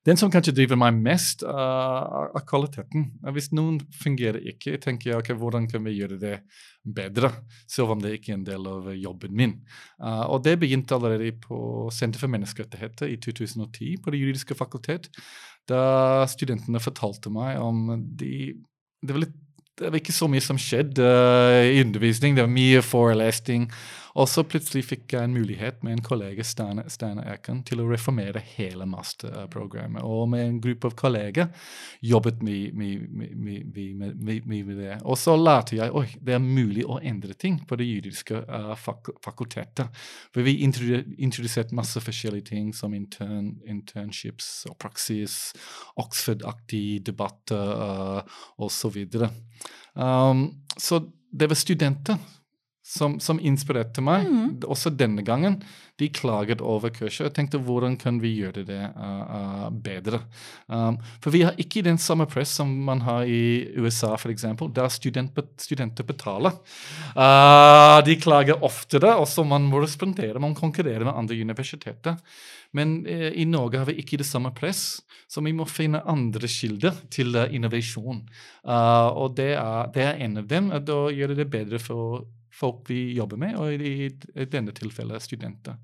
den 0.07 0.19
som 0.19 0.31
kanskje 0.31 0.53
driver 0.55 0.79
meg 0.79 0.95
mest, 1.03 1.43
uh, 1.43 2.27
er 2.31 2.43
kvaliteten. 2.47 3.09
Hvis 3.35 3.49
noen 3.55 3.81
fungerer 3.99 4.39
ikke, 4.53 4.77
tenker 4.83 5.11
jeg 5.11 5.19
ok, 5.19 5.31
hvordan 5.41 5.67
kan 5.67 5.83
vi 5.83 5.97
gjøre 5.97 6.19
det 6.21 6.37
bedre, 6.95 7.33
selv 7.67 7.91
om 7.91 8.03
det 8.03 8.13
ikke 8.15 8.31
er 8.31 8.37
en 8.37 8.45
del 8.47 8.69
av 8.71 8.87
jobben 8.95 9.35
min. 9.35 9.57
Uh, 9.99 10.23
og 10.31 10.45
det 10.47 10.55
begynte 10.61 10.95
allerede 10.95 11.33
på 11.43 11.89
Senter 11.91 12.23
for 12.23 12.31
menneskerettigheter 12.31 13.11
i 13.11 13.19
2010 13.19 13.97
på 14.03 14.15
Det 14.15 14.21
juridiske 14.21 14.55
fakultet, 14.55 15.11
da 15.67 16.23
studentene 16.31 16.79
fortalte 16.79 17.31
meg 17.33 17.59
om 17.59 18.07
de 18.15 18.55
det 19.03 19.13
var, 19.13 19.21
litt, 19.21 19.35
det 19.77 19.91
var 19.91 19.99
ikke 19.99 20.15
så 20.15 20.29
mye 20.31 20.41
som 20.41 20.57
skjedde 20.57 21.03
uh, 21.03 21.67
i 21.67 21.83
undervisning. 21.83 22.37
Det 22.37 22.47
var 22.47 22.53
mye 22.53 22.79
forelesning. 22.81 23.67
Og 24.17 24.25
så 24.29 24.41
plutselig 24.47 24.83
fikk 24.87 25.13
jeg 25.13 25.27
en 25.27 25.35
mulighet 25.35 25.83
med 25.85 25.93
en 25.93 26.03
kollega, 26.05 26.43
Stane, 26.45 26.87
Steine 26.89 27.21
Eken, 27.29 27.59
til 27.67 27.83
å 27.83 27.87
reformere 27.89 28.41
hele 28.55 28.87
masterprogrammet. 28.89 30.01
Og 30.01 30.25
med 30.31 30.45
en 30.45 30.61
gruppe 30.63 30.89
av 30.89 30.95
kolleger 30.97 31.51
jobbet 32.01 32.41
vi 32.41 32.71
med 34.41 34.71
det. 34.79 34.95
Og 35.05 35.19
så 35.21 35.35
lærte 35.37 35.77
jeg 35.77 35.93
oi, 35.93 36.07
det 36.17 36.33
er 36.33 36.43
mulig 36.43 36.85
å 36.87 36.97
endre 36.97 37.37
ting 37.37 37.59
på 37.67 37.77
det 37.77 37.89
juridiske 37.89 38.41
uh, 38.47 38.73
fak 38.79 39.11
fakultetet. 39.23 39.93
For 40.33 40.45
vi 40.45 40.63
introduserte 40.65 41.77
masse 41.77 42.01
forskjellige 42.01 42.49
ting 42.49 42.71
som 42.75 42.95
intern, 42.97 43.53
internships 43.69 44.65
og 44.71 44.79
praksis, 44.81 45.53
Oxford-aktige 46.01 47.05
debatter 47.11 47.75
uh, 47.77 48.41
osv. 48.65 48.97
Så, 49.13 49.29
um, 49.93 50.47
så 50.77 51.03
det 51.37 51.51
var 51.51 51.59
studenter 51.59 52.17
som, 52.87 53.17
som 53.19 53.39
inspirerte 53.43 54.01
meg, 54.03 54.29
mm. 54.31 54.51
også 54.63 54.93
denne 54.95 55.23
gangen. 55.25 55.59
De 55.99 56.07
klaget 56.13 56.61
over 56.63 56.91
kurset. 56.93 57.25
Jeg 57.25 57.33
tenkte 57.35 57.59
hvordan 57.59 57.97
kan 57.99 58.21
vi 58.21 58.31
gjøre 58.37 58.63
det 58.67 58.79
uh, 58.95 59.23
uh, 59.27 59.65
bedre? 59.83 60.21
Um, 60.71 60.99
for 61.23 61.35
vi 61.35 61.41
har 61.43 61.57
ikke 61.59 61.83
den 61.83 61.99
samme 61.99 62.27
press 62.31 62.53
som 62.61 62.71
man 62.87 63.01
har 63.03 63.27
i 63.27 63.67
USA, 63.75 64.13
f.eks., 64.15 64.45
der 64.77 64.93
student, 64.93 65.41
studenter 65.59 66.07
betaler. 66.07 66.55
Uh, 67.11 67.97
de 68.07 68.15
klager 68.21 68.63
oftere, 68.63 69.17
også 69.17 69.43
man 69.43 69.67
må 69.67 69.83
respondere, 69.83 70.39
man 70.39 70.55
konkurrerer 70.55 71.03
med 71.03 71.17
andre 71.17 71.41
universiteter. 71.43 72.15
Men 72.75 72.99
i 73.07 73.45
Norge 73.47 73.79
har 73.79 73.87
vi 73.87 73.95
ikke 74.01 74.19
det 74.19 74.27
samme 74.27 74.51
press, 74.53 74.99
så 75.31 75.41
vi 75.41 75.53
må 75.55 75.65
finne 75.71 76.03
andre 76.03 76.49
kilder 76.51 76.97
til 77.09 77.31
innovasjon. 77.47 78.19
Og 78.67 79.37
det 79.39 79.53
er, 79.55 79.87
det 79.95 80.03
er 80.03 80.19
en 80.25 80.41
av 80.43 80.49
dem. 80.51 80.67
Da 80.85 80.97
gjør 81.15 81.31
det 81.39 81.47
bedre 81.47 81.79
for 81.79 82.27
folk 82.57 82.85
vi 82.89 83.13
jobber 83.17 83.39
med, 83.41 83.57
og 83.59 83.73
i, 83.73 84.09
denne 84.49 84.73
tilfellet 84.75 85.23
studenter. 85.23 85.77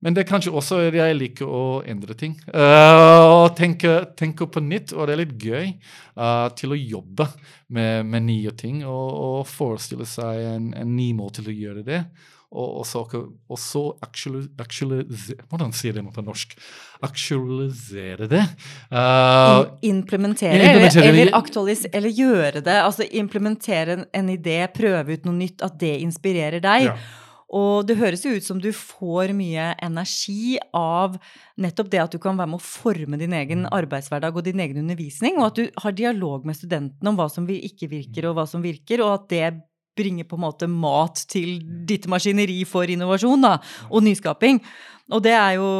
Men 0.00 0.16
det 0.16 0.22
er 0.22 0.30
kanskje 0.30 0.52
også 0.56 0.78
at 0.86 0.96
jeg 0.96 1.16
liker 1.18 1.48
å 1.48 1.64
endre 1.84 2.14
ting. 2.16 2.38
Uh, 2.48 3.44
tenke, 3.56 3.98
tenke, 4.16 4.46
på 4.48 4.62
nytt, 4.64 4.94
og 4.96 5.06
det 5.06 5.14
er 5.14 5.20
litt 5.20 5.34
gøy 5.36 5.74
uh, 6.16 6.48
til 6.56 6.72
å 6.72 6.78
jobbe 6.78 7.26
med, 7.76 8.08
med 8.08 8.24
nye 8.30 8.54
ting 8.56 8.80
og, 8.86 9.08
og 9.12 9.40
forestille 9.48 10.08
seg 10.08 10.40
en, 10.54 10.70
en, 10.72 10.94
ny 10.96 11.10
måte 11.18 11.42
til 11.42 11.52
å 11.52 11.58
gjøre 11.58 11.84
det 11.84 12.00
og, 12.50 12.82
så, 12.86 13.04
og 13.46 13.58
så 13.62 13.82
actualisere 14.02 15.44
Hvordan 15.46 15.70
sier 15.76 15.94
det 15.94 16.02
på 16.02 16.24
norsk? 16.26 16.56
Aktualisere 17.06 18.26
det. 18.26 18.42
Uh, 18.90 19.70
implementere, 19.86 20.58
implementere, 20.58 21.06
eller, 21.06 21.20
eller, 21.22 21.36
aktualisere, 21.38 21.92
eller 21.94 22.10
gjøre 22.10 22.64
det. 22.66 22.76
Altså 22.82 23.06
implementere 23.06 24.00
en, 24.00 24.04
en, 24.18 24.34
idé, 24.34 24.58
prøve 24.74 25.14
ut 25.14 25.30
noe 25.30 25.38
nytt, 25.38 25.62
at 25.62 25.78
det 25.78 25.94
inspirerer 26.02 26.62
deg. 26.64 26.90
Ja. 26.90 26.98
Og 27.54 27.86
det 27.86 27.96
høres 27.98 28.22
jo 28.26 28.34
ut 28.34 28.46
som 28.46 28.58
du 28.62 28.68
får 28.74 29.32
mye 29.34 29.70
energi 29.82 30.58
av 30.76 31.16
nettopp 31.58 31.88
det 31.90 32.02
at 32.02 32.12
du 32.14 32.20
kan 32.22 32.38
være 32.38 32.52
med 32.52 32.60
å 32.60 32.66
forme 32.66 33.18
din 33.18 33.34
egen 33.34 33.66
arbeidshverdag 33.66 34.36
og 34.38 34.46
din 34.46 34.62
egen 34.62 34.82
undervisning, 34.84 35.38
og 35.38 35.48
at 35.48 35.58
du 35.58 35.82
har 35.82 35.96
dialog 35.98 36.46
med 36.46 36.58
studentene 36.58 37.10
om 37.10 37.18
hva 37.18 37.26
som 37.30 37.48
ikke 37.50 37.90
virker, 37.90 38.28
og 38.30 38.38
hva 38.38 38.46
som 38.50 38.62
virker, 38.62 39.02
og 39.06 39.16
at 39.16 39.26
det 39.34 39.48
bringer 40.00 40.28
på 40.28 40.38
en 40.38 40.46
måte 40.48 40.70
mat 40.70 41.20
til 41.30 41.60
ditt 41.88 42.08
maskineri 42.10 42.62
for 42.68 42.88
innovasjon 42.90 43.44
da, 43.44 43.58
og 43.90 44.04
nyskaping. 44.06 44.62
Og 45.10 45.18
det 45.24 45.32
er 45.34 45.56
jo 45.56 45.70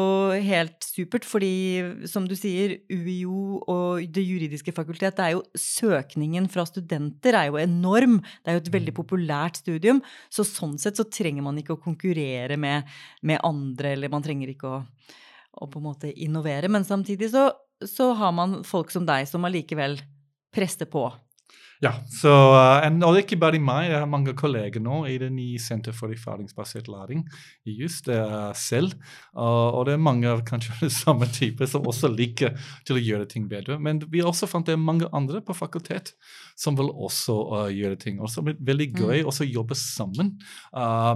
helt 0.43 0.83
supert, 0.83 1.27
fordi 1.29 2.07
som 2.11 2.25
du 2.27 2.35
sier, 2.39 2.81
UiO 2.91 3.61
og 3.71 4.03
Det 4.11 4.25
juridiske 4.27 4.75
fakultet, 4.75 5.15
det 5.19 5.27
er 5.27 5.37
jo 5.37 5.45
søkningen 5.55 6.49
fra 6.51 6.65
studenter 6.67 7.39
er 7.39 7.51
jo 7.51 7.61
enorm. 7.63 8.19
Det 8.43 8.51
er 8.51 8.59
jo 8.59 8.65
et 8.65 8.73
veldig 8.75 8.95
mm. 8.95 8.99
populært 8.99 9.63
studium. 9.63 10.03
Så 10.33 10.47
sånn 10.49 10.75
sett 10.83 10.99
så 10.99 11.07
trenger 11.07 11.47
man 11.47 11.61
ikke 11.63 11.77
å 11.77 11.83
konkurrere 11.83 12.59
med, 12.59 12.91
med 13.23 13.43
andre, 13.47 13.95
eller 13.95 14.11
man 14.11 14.27
trenger 14.27 14.51
ikke 14.51 14.67
å, 14.67 14.83
å, 14.83 15.71
på 15.71 15.79
en 15.79 15.87
måte 15.87 16.11
innovere. 16.11 16.71
Men 16.73 16.87
samtidig 16.89 17.31
så, 17.31 17.53
så 17.87 18.11
har 18.19 18.35
man 18.35 18.65
folk 18.67 18.91
som 18.91 19.07
deg 19.07 19.31
som 19.31 19.47
allikevel 19.47 20.01
presser 20.51 20.91
på. 20.91 21.07
Ja, 21.81 21.95
så, 22.13 22.29
uh, 22.53 22.83
en, 22.85 22.99
og 23.09 23.17
ikke 23.17 23.39
bare 23.41 23.57
meg. 23.61 23.87
Jeg 23.89 24.03
har 24.03 24.09
mange 24.11 24.35
kolleger 24.37 24.83
nå 24.85 24.99
i 25.09 25.15
det 25.21 25.31
nye 25.33 25.57
Senter 25.61 25.95
for 25.97 26.13
erfaringsbasert 26.13 26.91
læring 26.93 27.23
i 27.65 27.73
just 27.81 28.05
Det 28.11 28.21
selv. 28.61 28.93
Uh, 29.33 29.73
og 29.73 29.87
det 29.89 29.95
er 29.95 30.03
mange 30.03 30.29
av 30.29 30.43
kanskje 30.45 30.77
det 30.83 30.91
samme 30.99 31.29
type 31.33 31.65
som 31.71 31.89
også 31.89 32.11
liker 32.13 32.53
til 32.85 32.99
å 32.99 33.05
gjøre 33.05 33.29
ting 33.33 33.49
bedre. 33.49 33.79
Men 33.81 34.03
vi 34.13 34.21
også 34.21 34.49
fant 34.51 34.69
det 34.69 34.77
mange 34.77 35.09
andre 35.17 35.41
på 35.41 35.57
fakultet 35.57 36.13
som 36.61 36.77
vil 36.77 36.93
også 36.93 37.39
uh, 37.49 37.71
gjøre 37.73 37.97
ting. 38.03 38.21
Og 38.21 38.29
som 38.29 38.53
er 38.53 38.61
veldig 38.61 38.89
gøy 38.93 39.25
mm. 39.25 39.31
å 39.33 39.49
jobbe 39.49 39.77
sammen 39.79 40.35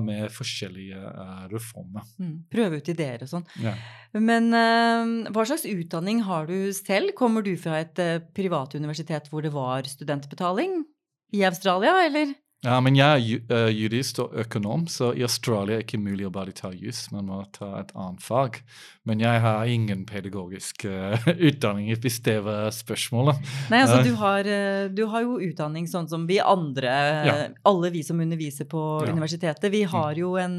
med 0.04 0.32
forskjellige 0.32 1.12
reformer. 1.50 2.06
Mm. 2.18 2.36
Prøve 2.50 2.80
ut 2.80 2.88
ideer 2.88 3.22
og 3.24 3.28
sånn. 3.30 3.44
Ja. 3.62 3.74
Men 4.14 4.48
hva 4.54 5.44
slags 5.46 5.64
utdanning 5.68 6.22
har 6.26 6.46
du 6.48 6.72
selv? 6.76 7.12
Kommer 7.18 7.44
du 7.44 7.52
fra 7.60 7.80
et 7.82 7.98
privat 8.36 8.76
universitet 8.78 9.28
hvor 9.30 9.44
det 9.44 9.52
var 9.54 9.86
studentbetaling? 9.90 10.53
Betaling 10.54 10.84
i 11.32 11.44
Australia, 11.44 12.06
eller? 12.06 12.34
Ja, 12.64 12.78
men 12.80 12.96
jeg 12.96 13.42
er 13.50 13.66
uh, 13.66 13.68
jurist 13.68 14.18
og 14.22 14.32
økonom, 14.40 14.86
så 14.88 15.10
i 15.12 15.22
Australia 15.22 15.74
er 15.74 15.82
det 15.82 15.84
ikke 15.84 16.00
mulig 16.00 16.24
å 16.24 16.30
bare 16.32 16.54
ta 16.56 16.70
jus. 16.72 17.10
Man 17.12 17.26
må 17.28 17.42
ta 17.52 17.82
et 17.82 17.90
annet 17.92 18.22
fag. 18.24 18.62
Men 19.04 19.20
jeg 19.20 19.42
har 19.44 19.68
ingen 19.68 20.06
pedagogisk 20.08 20.86
uh, 20.88 21.20
utdanning, 21.50 21.92
hvis 22.00 22.22
det 22.24 22.38
var 22.46 22.70
spørsmålet. 22.72 23.42
Nei, 23.68 23.82
altså 23.82 24.00
du 24.06 24.14
har, 24.16 24.48
du 24.88 25.04
har, 25.12 25.26
jo 25.26 25.36
utdanning 25.44 25.90
sånn 25.90 26.08
som 26.08 26.24
vi 26.30 26.40
andre, 26.40 26.96
ja. 27.28 27.36
alle 27.68 27.92
vi 27.92 28.00
som 28.06 28.24
underviser 28.24 28.70
på 28.70 28.80
ja. 29.04 29.12
universitetet. 29.12 29.68
Vi 29.74 29.84
har 29.84 30.14
mm. 30.14 30.22
jo 30.24 30.34
en 30.40 30.58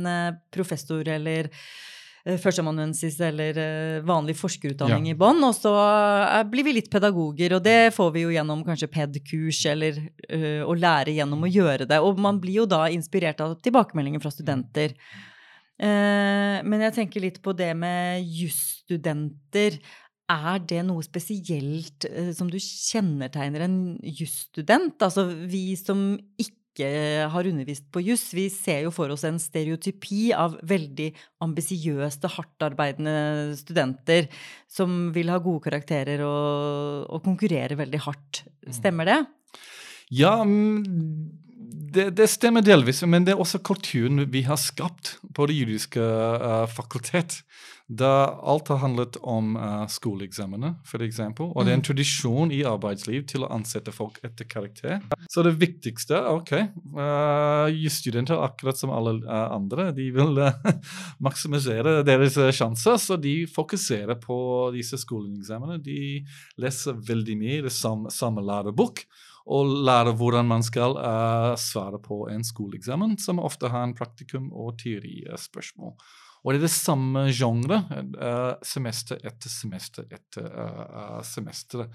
professor 0.54 1.10
eller 1.10 1.50
Eh, 1.50 1.95
førsteamanuensis 2.26 3.20
eller 3.22 3.58
eh, 3.62 4.00
vanlig 4.06 4.34
forskerutdanning 4.40 5.12
ja. 5.12 5.14
i 5.14 5.20
bånn. 5.20 5.44
Og 5.46 5.54
så 5.58 5.74
eh, 5.76 6.42
blir 6.50 6.66
vi 6.66 6.74
litt 6.80 6.90
pedagoger, 6.94 7.58
og 7.58 7.62
det 7.66 7.94
får 7.96 8.10
vi 8.16 8.26
jo 8.26 8.34
gjennom 8.34 8.64
kanskje 8.66 8.90
PED-kurs 8.92 9.62
eller 9.70 10.02
å 10.66 10.74
lære 10.74 11.14
gjennom 11.14 11.46
å 11.46 11.52
gjøre 11.52 11.88
det. 11.90 12.02
Og 12.02 12.18
man 12.22 12.42
blir 12.42 12.64
jo 12.64 12.68
da 12.70 12.88
inspirert 12.94 13.44
av 13.46 13.58
tilbakemeldinger 13.64 14.24
fra 14.24 14.34
studenter. 14.34 14.96
Men 15.76 16.84
jeg 16.86 16.96
tenker 16.96 17.20
litt 17.20 17.42
på 17.44 17.52
det 17.54 17.74
med 17.78 18.24
jusstudenter. 18.24 19.76
Er 20.32 20.62
det 20.64 20.80
noe 20.88 21.04
spesielt 21.06 22.08
som 22.38 22.48
du 22.50 22.56
kjennetegner 22.64 23.66
en 23.68 23.78
jusstudent? 24.02 24.96
Altså 25.04 25.28
vi 25.52 25.76
som 25.78 26.14
ikke 26.42 26.55
ikke 26.76 27.30
har 27.32 27.48
undervist 27.48 27.88
på 27.94 28.04
juss. 28.04 28.28
Vi 28.36 28.50
ser 28.52 28.84
jo 28.86 28.92
for 28.94 29.14
oss 29.14 29.24
en 29.28 29.40
stereotypi 29.40 30.34
av 30.36 30.58
veldig 30.68 31.08
ambisiøse, 31.46 32.32
hardtarbeidende 32.36 33.56
studenter 33.60 34.28
som 34.68 35.14
vil 35.16 35.32
ha 35.32 35.40
gode 35.40 35.64
karakterer 35.70 36.26
og, 36.28 37.08
og 37.08 37.24
konkurrere 37.24 37.80
veldig 37.80 38.04
hardt. 38.04 38.44
Mm. 38.68 38.76
Stemmer 38.76 39.10
det? 39.10 39.20
Ja, 40.14 40.44
mm, 40.44 41.45
det, 41.96 42.10
det, 42.18 42.28
stemmer 42.32 42.66
delvis, 42.66 43.02
men 43.08 43.26
det 43.26 43.36
er 43.36 43.42
også 43.42 43.62
kulturen 43.66 44.26
vi 44.32 44.44
har 44.48 44.60
skapt 44.62 45.16
på 45.36 45.48
det 45.50 45.58
juridiske 45.58 46.04
uh, 46.04 46.66
fakultet. 46.72 47.42
Da 47.86 48.10
alt 48.42 48.72
har 48.74 48.80
handlet 48.82 49.20
om 49.22 49.52
uh, 49.62 49.84
skoleeksamene, 49.92 50.72
f.eks. 50.88 51.20
Og 51.22 51.60
det 51.62 51.70
er 51.70 51.76
en 51.76 51.84
mm. 51.84 51.86
tradisjon 51.86 52.54
i 52.54 52.64
arbeidsliv 52.66 53.28
til 53.30 53.46
å 53.46 53.52
ansette 53.54 53.94
folk 53.94 54.18
etter 54.26 54.48
karakter. 54.50 55.04
Så 55.30 55.44
det 55.46 55.54
viktigste 55.62 56.18
ok, 56.32 56.54
uh, 56.98 57.70
jusstudenter, 57.70 58.42
akkurat 58.42 58.80
som 58.80 58.94
alle 58.94 59.20
uh, 59.28 59.52
andre, 59.54 59.92
de 59.94 60.10
vil 60.16 60.42
uh, 60.48 60.66
maksimisere 61.22 62.00
deres 62.08 62.40
sjanser, 62.58 62.98
så 63.02 63.20
de 63.22 63.38
fokuserer 63.54 64.18
på 64.18 64.40
disse 64.74 64.98
skoleeksamene. 65.06 65.78
De 65.86 66.26
leser 66.62 66.98
veldig 67.06 67.38
mye 67.38 67.62
i 67.62 67.64
det 67.70 67.76
samme, 67.76 68.10
samme 68.14 68.42
lærebok 68.46 69.06
og 69.46 69.70
lære 69.86 70.16
hvordan 70.18 70.48
man 70.50 70.64
skal 70.66 70.98
uh, 70.98 71.54
svare 71.60 72.00
på 72.02 72.26
en 72.34 72.44
skoleeksamen, 72.46 73.18
som 73.22 73.42
ofte 73.44 73.70
har 73.70 73.86
en 73.86 73.96
praktikum 73.98 74.50
og 74.54 74.80
teorispørsmål. 74.82 75.94
Og 76.46 76.54
det 76.54 76.60
er 76.60 76.68
det 76.68 76.76
samme 76.76 77.24
genre 77.34 77.80
uh, 77.90 78.54
semester 78.62 79.18
etter 79.26 79.50
semester 79.50 80.06
etter 80.14 80.46
uh, 80.46 81.18
semester. 81.26 81.88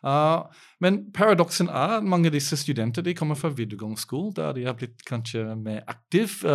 Uh, 0.00 0.48
men 0.80 1.02
paradoksen 1.12 1.68
er 1.68 1.98
at 1.98 2.08
mange 2.08 2.30
av 2.30 2.36
disse 2.38 2.56
studenter 2.56 3.04
de 3.04 3.12
kommer 3.18 3.36
fra 3.36 3.52
videregående 3.52 4.00
skole, 4.00 4.32
der 4.38 4.56
de 4.56 4.64
har 4.64 4.78
blitt 4.80 5.04
kanskje 5.08 5.44
mer 5.60 5.82
aktive 5.90 6.54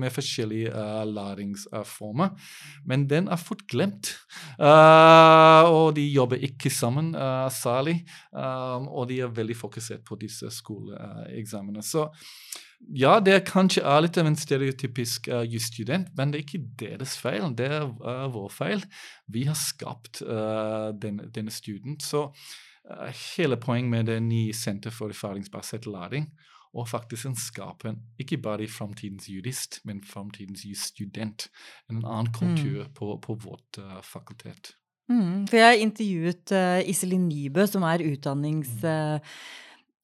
med 0.00 0.10
forskjellige 0.14 0.72
læringsformer. 1.06 2.34
Men 2.88 3.06
den 3.10 3.28
er 3.30 3.38
fort 3.38 3.62
glemt. 3.70 4.14
og 4.58 5.94
de 5.96 6.06
jobber 6.08 6.40
ikke 6.48 6.70
sammen 6.72 7.12
særlig. 7.52 8.00
Og 8.32 9.08
de 9.10 9.20
er 9.20 9.36
veldig 9.36 9.56
fokusert 9.56 10.04
på 10.08 10.16
disse 10.20 10.50
skoleeksamene. 10.50 11.82
Så 11.84 12.08
ja, 12.78 13.18
det 13.20 13.42
kanskje 13.48 13.82
er 13.82 14.04
litt 14.04 14.18
av 14.20 14.28
en 14.30 14.38
stereotypisk 14.38 15.28
uh, 15.32 15.42
jusstudent, 15.44 16.12
men 16.16 16.30
det 16.32 16.38
er 16.38 16.44
ikke 16.46 16.68
deres 16.80 17.16
feil. 17.20 17.50
Det 17.58 17.66
er 17.66 17.84
uh, 17.84 18.28
vår 18.32 18.52
feil. 18.54 18.84
Vi 19.26 19.44
har 19.48 19.58
skapt 19.58 20.22
uh, 20.22 20.94
den, 20.94 21.20
denne 21.34 21.52
student. 21.52 22.04
Så 22.06 22.28
uh, 22.30 23.10
hele 23.34 23.58
poenget 23.60 23.92
med 23.92 24.08
det 24.12 24.20
nye 24.24 24.54
Senter 24.56 24.94
for 24.94 25.12
erfaringsbasert 25.12 25.90
læring 25.90 26.30
og 26.78 26.84
faktisk 26.84 27.26
en 27.26 27.36
skaper 27.40 27.94
ikke 28.20 28.36
bare 28.44 28.66
framtidens 28.68 29.26
jurist, 29.32 29.80
men 29.88 30.02
framtidens 30.04 30.66
jusstudent. 30.68 31.46
En 31.90 32.02
annen 32.04 32.28
kultur 32.32 32.84
mm. 32.84 32.90
på, 32.94 33.14
på, 33.24 33.38
vårt 33.40 33.78
fakultet. 34.04 34.74
Mm, 35.08 35.46
for 35.48 35.56
jeg 35.56 35.80
intervjuet 35.80 36.52
Iselin 36.84 37.24
Nybø, 37.30 37.66
som 37.66 37.88
er 37.88 38.04
utdannings... 38.04 38.76
Uh, 38.84 39.18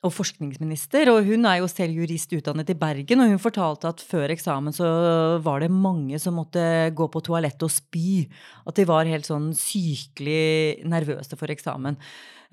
og 0.04 0.12
forskningsminister, 0.12 1.08
og 1.12 1.24
hun 1.24 1.46
er 1.48 1.62
jo 1.62 1.68
selv 1.70 1.96
jurist 1.96 2.32
utdannet 2.36 2.70
i 2.74 2.76
Bergen, 2.76 3.22
og 3.24 3.30
hun 3.32 3.40
fortalte 3.40 3.88
at 3.88 4.04
før 4.04 4.34
eksamen 4.34 4.74
så 4.76 4.88
var 5.44 5.64
det 5.64 5.72
mange 5.72 6.20
som 6.20 6.36
måtte 6.36 6.60
gå 6.96 7.08
på 7.08 7.22
toalettet 7.24 7.64
og 7.64 7.72
spy. 7.72 8.26
At 8.68 8.76
de 8.76 8.84
var 8.88 9.08
helt 9.08 9.28
sånn 9.28 9.52
sykelig 9.56 10.84
nervøse 10.90 11.40
for 11.40 11.52
eksamen. 11.54 11.96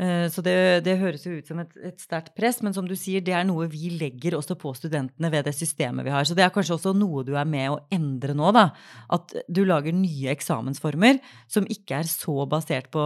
Eh, 0.01 0.25
så 0.33 0.41
det, 0.41 0.55
det 0.85 0.97
høres 0.97 1.25
jo 1.27 1.35
ut 1.37 1.47
som 1.47 1.59
et, 1.61 1.75
et 1.85 2.01
sterkt 2.01 2.33
press, 2.37 2.61
men 2.65 2.73
som 2.73 2.87
du 2.89 2.95
sier, 2.97 3.21
det 3.21 3.35
er 3.37 3.45
noe 3.45 3.67
vi 3.69 3.91
legger 3.99 4.37
også 4.37 4.57
på 4.59 4.73
studentene 4.77 5.29
ved 5.33 5.45
det 5.45 5.53
systemet 5.53 6.07
vi 6.07 6.13
har. 6.13 6.25
Så 6.25 6.37
det 6.37 6.45
er 6.45 6.53
kanskje 6.53 6.79
også 6.79 6.95
noe 6.97 7.25
du 7.27 7.35
er 7.37 7.49
med 7.49 7.75
å 7.75 7.79
endre 7.93 8.33
nå, 8.37 8.49
da. 8.55 8.71
At 9.13 9.35
du 9.45 9.61
lager 9.67 9.93
nye 9.93 10.33
eksamensformer 10.33 11.21
som 11.51 11.69
ikke 11.69 12.01
er 12.01 12.09
så 12.09 12.47
basert 12.49 12.89
på, 12.93 13.05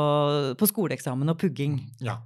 på 0.55 0.71
skoleeksamen 0.71 1.35
og 1.35 1.39
pugging. 1.41 1.81
Ja, 2.05 2.21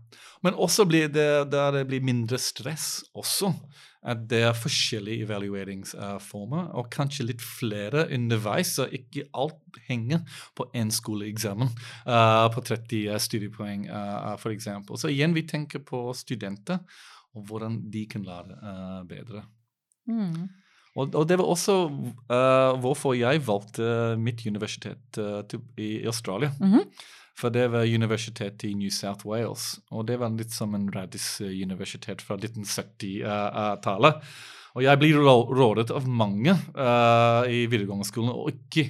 men 0.45 0.55
også 0.55 0.85
blir 0.89 1.09
det, 1.11 1.29
der 1.51 1.73
det 1.79 1.88
blir 1.89 2.05
mindre 2.05 2.38
stress 2.41 2.99
også. 3.17 3.55
At 4.00 4.22
det 4.32 4.41
er 4.48 4.56
forskjellige 4.56 5.25
evalueringsformer, 5.25 6.70
og 6.79 6.88
kanskje 6.94 7.25
litt 7.27 7.44
flere 7.44 8.06
underveis. 8.15 8.72
Så 8.77 8.88
ikke 8.96 9.25
alt 9.36 9.79
henger 9.89 10.24
på 10.56 10.70
én 10.72 10.91
skoleeksamen 10.94 11.68
uh, 12.08 12.48
på 12.53 12.63
30 12.63 13.20
studiepoeng, 13.20 13.89
uh, 13.91 14.36
f.eks. 14.39 14.70
Så 14.96 15.12
igjen, 15.12 15.36
vi 15.36 15.44
tenker 15.50 15.84
på 15.84 16.08
studenter 16.15 16.79
og 17.38 17.46
hvordan 17.50 17.77
de 17.94 18.06
kan 18.10 18.25
lære 18.25 18.58
uh, 18.58 19.03
bedre. 19.08 19.44
Mm. 20.10 20.50
Og, 20.96 21.13
og, 21.13 21.24
det 21.29 21.38
var 21.38 21.46
også 21.46 21.75
uh, 21.86 22.79
hvorfor 22.82 23.13
jeg 23.18 23.44
valgte 23.48 24.18
mitt 24.20 24.46
universitet 24.48 25.20
uh, 25.22 25.41
til, 25.50 25.62
i 25.77 26.06
Australia. 26.06 26.51
Mm 26.60 26.74
-hmm. 26.74 26.86
For 27.39 27.53
det 27.55 27.69
var 27.72 27.88
universitetet 27.88 28.67
i 28.67 28.75
New 28.75 28.91
South 28.91 29.27
Wales, 29.27 29.77
og 29.96 30.08
det 30.10 30.17
var 30.19 30.34
litt 30.36 30.51
som 30.51 30.74
en 30.75 30.89
Radis-universitet 30.91 32.24
fra 32.25 32.36
1970-tallet. 32.36 34.25
Og 34.75 34.84
jeg 34.86 35.00
blir 35.01 35.22
rådet 35.24 35.89
av 35.96 36.08
mange 36.08 36.53
uh, 36.53 37.48
i 37.50 37.63
videregående 37.72 38.08
skolen 38.08 38.36
å 38.36 38.50
ikke 38.51 38.89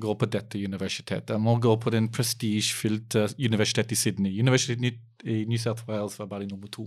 gå 0.00 0.14
på 0.16 0.28
dette 0.30 0.60
universitetet. 0.60 1.34
Jeg 1.34 1.42
må 1.42 1.56
gå 1.60 1.72
på 1.80 1.92
den 1.92 2.08
prestisjefylte 2.12 3.26
universitetet 3.40 3.96
i 3.96 3.98
Sydney. 3.98 4.36
Universitetet 4.40 5.24
i 5.26 5.42
New 5.48 5.60
South 5.60 5.88
Wales 5.88 6.18
var 6.20 6.30
bare 6.30 6.48
nummer 6.48 6.70
to. 6.72 6.86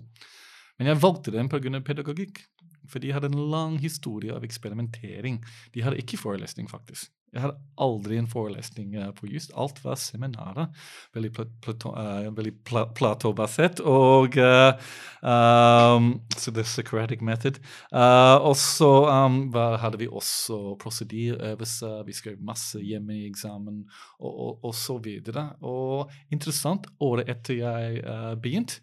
Men 0.79 0.89
jeg 0.89 1.01
valgte 1.03 1.33
den 1.33 1.49
pga. 1.51 1.81
pedagogikk. 1.81 2.45
For 2.89 2.99
de 2.99 3.13
hadde 3.15 3.29
en 3.31 3.49
lang 3.51 3.77
historie 3.79 4.33
av 4.35 4.43
eksperimentering. 4.43 5.43
De 5.73 5.83
hadde 5.83 5.99
ikke 6.01 6.19
forelesning, 6.19 6.67
faktisk. 6.69 7.11
Jeg 7.33 7.41
hadde 7.41 7.57
aldri 7.81 8.17
en 8.21 8.27
forelesning 8.29 8.91
uh, 9.01 9.07
på 9.17 9.27
just. 9.31 9.51
Alt 9.57 9.79
var 9.81 9.97
seminarer. 9.97 10.67
Veldig, 11.15 11.31
plato, 11.63 11.93
uh, 11.97 12.27
veldig 12.35 12.53
pla 12.67 12.83
platobasert. 12.93 13.81
Og 13.89 14.37
uh, 14.37 14.77
um, 15.25 16.11
Så 16.37 16.53
the 16.53 16.63
Socratic 16.63 17.21
method. 17.21 17.57
og 17.91 18.55
så 18.57 18.91
um, 19.09 19.53
hadde 19.53 19.97
vi 19.97 20.07
også 20.07 20.75
prosedyrøvelser. 20.81 22.03
Vi 22.05 22.13
skrev 22.13 22.37
masse 22.41 22.79
hjemme 22.79 23.17
i 23.17 23.27
eksamen, 23.29 23.83
og, 24.19 24.33
og, 24.33 24.59
og, 24.63 24.75
så 24.75 24.97
videre. 24.97 25.49
Og 25.61 26.11
interessant, 26.31 26.87
året 26.99 27.29
etter 27.29 27.63
jeg 27.63 28.03
begynte, 28.41 28.81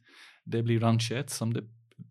det 0.50 0.64
blir 0.64 0.82
rangert 0.82 1.30
som 1.30 1.52
det 1.54 1.64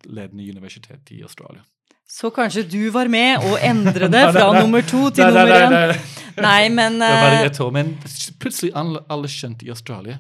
ledende 0.08 0.48
universitetet 0.50 1.12
i 1.18 1.22
Australia. 1.24 1.66
Så 2.10 2.32
kanskje 2.34 2.64
du 2.66 2.82
var 2.90 3.08
med 3.12 3.46
å 3.46 3.54
endre 3.62 4.10
det 4.16 4.24
fra 4.34 4.48
nummer 4.56 4.82
to 4.82 5.12
til 5.14 5.30
nei, 5.30 5.46
nummer 5.46 5.62
én? 5.62 5.76
Nei, 5.76 6.00
nei, 6.40 6.42
nei. 6.42 6.66
men 6.74 6.98
Det 6.98 7.12
var 7.14 7.24
bare 7.28 7.46
ett 7.52 7.62
år. 7.62 7.72
Men 7.76 7.94
plutselig 8.42 8.74
alle, 8.82 9.04
alle 9.14 9.30
skjønte 9.30 9.68
i 9.68 9.72
Australia 9.76 10.18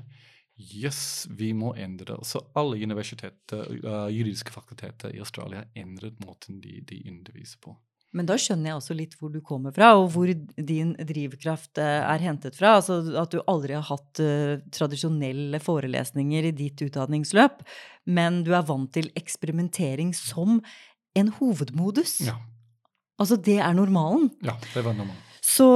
Jøss, 0.59 1.25
yes, 1.25 1.27
vi 1.39 1.53
må 1.55 1.71
endre 1.79 2.17
det. 2.17 2.25
Så 2.27 2.41
alle 2.59 2.75
universiteter, 2.83 3.61
uh, 3.85 4.09
juridiske 4.11 4.51
fakulteter 4.51 5.13
i 5.15 5.21
Australia 5.23 5.63
endret 5.73 6.19
måten 6.19 6.59
de, 6.59 6.81
de 6.83 6.99
underviser 7.07 7.61
på. 7.63 7.77
Men 8.11 8.25
da 8.25 8.35
skjønner 8.41 8.71
jeg 8.71 8.79
også 8.79 8.95
litt 8.97 9.15
hvor 9.19 9.29
du 9.31 9.37
kommer 9.45 9.71
fra, 9.71 9.91
og 9.95 10.09
hvor 10.11 10.27
din 10.27 10.91
drivkraft 10.97 11.79
uh, 11.79 12.03
er 12.11 12.25
hentet 12.25 12.57
fra. 12.59 12.73
Altså 12.81 12.99
at 13.21 13.31
du 13.31 13.39
aldri 13.47 13.77
har 13.77 13.87
hatt 13.87 14.19
uh, 14.19 14.59
tradisjonelle 14.75 15.61
forelesninger 15.63 16.49
i 16.49 16.53
ditt 16.57 16.83
utdanningsløp, 16.89 17.63
men 18.11 18.41
du 18.43 18.51
er 18.57 18.67
vant 18.67 18.91
til 18.97 19.07
eksperimentering 19.15 20.11
som 20.17 20.59
en 21.17 21.31
hovedmodus. 21.39 22.19
Ja. 22.25 22.35
Altså, 23.19 23.35
det 23.35 23.57
er 23.59 23.73
normalen. 23.73 24.29
Ja, 24.45 24.55
det 24.73 24.83
var 24.85 24.93
normalen. 24.93 25.25
Så, 25.41 25.69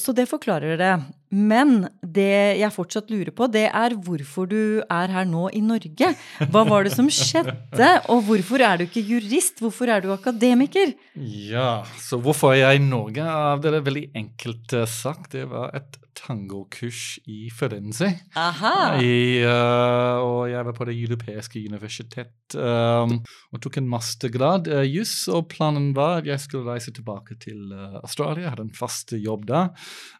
så, 0.00 0.14
det 0.16 0.28
forklarer 0.30 0.78
det. 0.80 0.92
Men 1.34 1.88
det 2.00 2.58
jeg 2.60 2.74
fortsatt 2.74 3.10
lurer 3.10 3.32
på, 3.34 3.48
det 3.50 3.66
er 3.66 3.96
hvorfor 4.06 4.46
du 4.50 4.82
er 4.82 5.14
her 5.14 5.26
nå 5.26 5.48
i 5.56 5.62
Norge. 5.64 6.12
Hva 6.52 6.62
var 6.68 6.86
det 6.86 6.94
som 6.94 7.10
skjedde, 7.10 7.90
og 8.12 8.24
hvorfor 8.28 8.62
er 8.62 8.78
du 8.78 8.86
ikke 8.86 9.02
jurist? 9.02 9.58
Hvorfor 9.64 9.90
er 9.90 10.04
du 10.04 10.12
akademiker? 10.14 10.94
Ja, 11.18 11.82
så 11.98 12.20
hvorfor 12.22 12.54
er 12.54 12.62
jeg 12.62 12.80
i 12.80 12.86
Norge? 12.86 13.26
Det 13.62 13.72
er 13.72 13.86
veldig 13.90 14.06
enkelt 14.14 14.78
eh, 14.78 14.88
sagt. 14.90 15.32
Det 15.34 15.48
var 15.50 15.74
et 15.74 15.98
tangokurs 16.14 17.18
i 17.30 17.48
Firenze. 17.52 18.08
Aha. 18.38 18.96
I, 19.02 19.42
uh, 19.44 20.22
og 20.22 20.40
jeg 20.50 20.66
var 20.68 20.76
på 20.76 20.86
det 20.88 20.96
europeiske 20.96 21.62
universitet 21.66 22.56
um, 22.56 23.16
og 23.52 23.62
tok 23.64 23.80
en 23.80 23.90
mastergrad 23.90 24.70
uh, 24.70 24.82
juss. 24.86 25.16
Og 25.32 25.48
planen 25.52 25.92
var 25.96 26.22
at 26.22 26.30
jeg 26.30 26.42
skulle 26.44 26.70
reise 26.70 26.94
tilbake 26.94 27.36
til 27.42 27.72
uh, 27.74 28.00
Australia. 28.02 28.52
Hadde 28.52 28.68
en 28.68 28.76
fast 28.76 29.14
jobb 29.18 29.48
der 29.50 29.72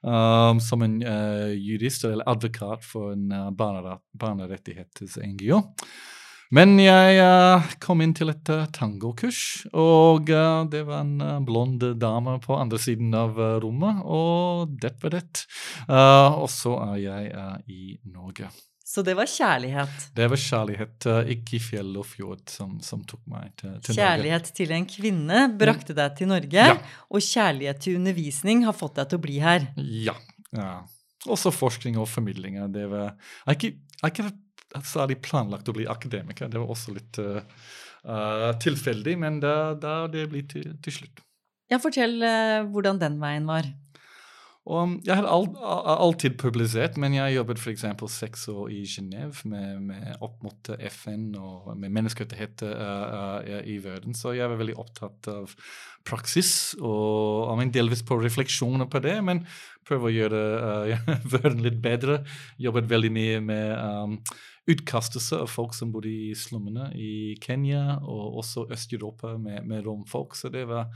um, 0.03 0.61
som 0.63 0.83
en 0.85 1.01
jurist 1.59 2.05
eller 2.09 2.31
advokat 2.31 2.85
for 2.85 3.13
en 3.13 3.33
uh, 3.33 3.51
barnerettighets-NGO. 3.53 5.61
Men 6.55 6.77
jeg 6.79 7.17
uh, 7.19 7.65
kom 7.83 8.03
inn 8.05 8.13
til 8.15 8.31
et 8.31 8.51
uh, 8.53 8.67
tangokurs, 8.75 9.65
og 9.73 10.29
uh, 10.31 10.63
det 10.71 10.85
var 10.87 11.03
en 11.03 11.43
blond 11.47 11.83
dame 11.99 12.37
på 12.45 12.55
andre 12.59 12.79
siden 12.83 13.15
av 13.17 13.41
rommet, 13.65 14.05
og 14.05 14.77
det 14.83 14.95
var 15.03 15.17
det. 15.17 15.25
og 15.89 16.47
så 16.53 16.77
er 16.93 17.01
jeg 17.03 17.51
i 17.71 17.97
Norge. 18.05 18.53
Så 18.85 19.03
det 19.03 19.17
var 19.19 19.27
kjærlighet? 19.27 20.11
Det 20.15 20.27
var 20.31 20.39
kjærlighet, 20.39 21.07
ikke 21.35 21.59
fjell 21.59 21.97
og 21.99 22.05
fjord, 22.07 22.45
som, 22.53 22.77
som 22.85 23.01
tok 23.09 23.25
meg 23.33 23.49
til, 23.59 23.73
til 23.83 23.97
kjærlighet 23.97 24.45
Norge. 24.45 24.57
til 24.61 24.75
en 24.77 24.87
kvinne 24.87 25.41
brakte 25.59 25.97
deg 25.97 26.15
til 26.21 26.31
Norge, 26.31 26.67
ja. 26.71 26.77
og 27.09 27.25
kjærlighet 27.25 27.81
til 27.83 27.99
undervisning 27.99 28.63
har 28.69 28.77
fått 28.77 29.01
deg 29.01 29.11
til 29.11 29.19
å 29.19 29.25
bli 29.25 29.41
her? 29.43 29.67
Ja. 29.81 30.15
ja. 30.55 30.75
Også 31.31 31.53
forskning 31.55 31.97
og 32.01 32.09
formidling. 32.11 32.59
Det 32.75 32.85
var, 32.91 33.15
jeg, 33.47 33.57
ikke, 33.57 33.71
jeg 34.03 34.13
ikke 34.13 34.85
særlig 34.89 35.21
planlagt 35.25 35.71
å 35.71 35.77
bli 35.77 35.87
akademiker. 35.89 36.51
Det 36.53 36.61
var 36.61 36.73
også 36.75 36.97
litt 36.97 37.21
uh, 37.23 38.51
tilfeldig, 38.61 39.17
men 39.23 39.39
det, 39.45 39.55
da 39.85 39.95
det 40.11 40.27
ble 40.33 40.45
til, 40.51 40.75
til 40.85 40.99
slutt. 40.99 41.25
Ja, 41.73 41.81
Fortell 41.81 42.19
uh, 42.21 42.67
hvordan 42.69 43.01
den 43.01 43.17
veien 43.23 43.49
var. 43.49 43.71
Og 44.65 44.95
jeg 45.05 45.19
har 45.19 45.27
alt, 45.29 45.59
alltid 45.61 46.39
publisert, 46.41 46.97
men 46.97 47.13
jeg 47.13 47.35
jobbet 47.35 47.61
f.eks. 47.61 47.85
seks 48.15 48.47
år 48.49 48.71
i 48.73 48.81
Genéve 48.89 49.45
med, 49.51 49.83
med, 49.91 50.07
opp 50.25 50.39
mot 50.45 50.71
FN 50.89 51.35
og 51.37 51.75
med 51.77 51.93
menneskerettigheter 51.93 52.73
uh, 52.73 53.43
uh, 53.45 53.59
i 53.69 53.77
verden. 53.85 54.17
Så 54.17 54.33
jeg 54.33 54.49
var 54.49 54.57
veldig 54.63 54.79
opptatt 54.81 55.29
av 55.29 55.53
praksis 56.09 56.73
og 56.81 57.53
I 57.53 57.59
mean, 57.61 57.75
delvis 57.77 58.05
på 58.09 58.17
refleksjoner 58.23 58.89
på 58.89 59.03
det, 59.05 59.19
men 59.27 59.43
prøve 59.85 60.09
å 60.09 60.15
gjøre 60.15 60.41
uh, 60.97 61.13
verden 61.37 61.61
litt 61.67 61.77
bedre. 61.85 62.23
Jobbet 62.57 62.89
veldig 62.89 63.13
mye 63.13 63.45
med 63.45 63.75
um, 63.77 64.17
utkastelse 64.73 65.43
av 65.45 65.53
folk 65.53 65.77
som 65.77 65.93
bodde 65.93 66.09
i 66.09 66.33
slummene 66.33 66.89
i 66.97 67.37
Kenya 67.45 67.99
og 68.01 68.41
også 68.41 68.65
Øst-Europa 68.73 69.37
med, 69.37 69.61
med 69.69 69.85
romfolk. 69.85 70.41
Så 70.41 70.49
det 70.49 70.65
var 70.73 70.89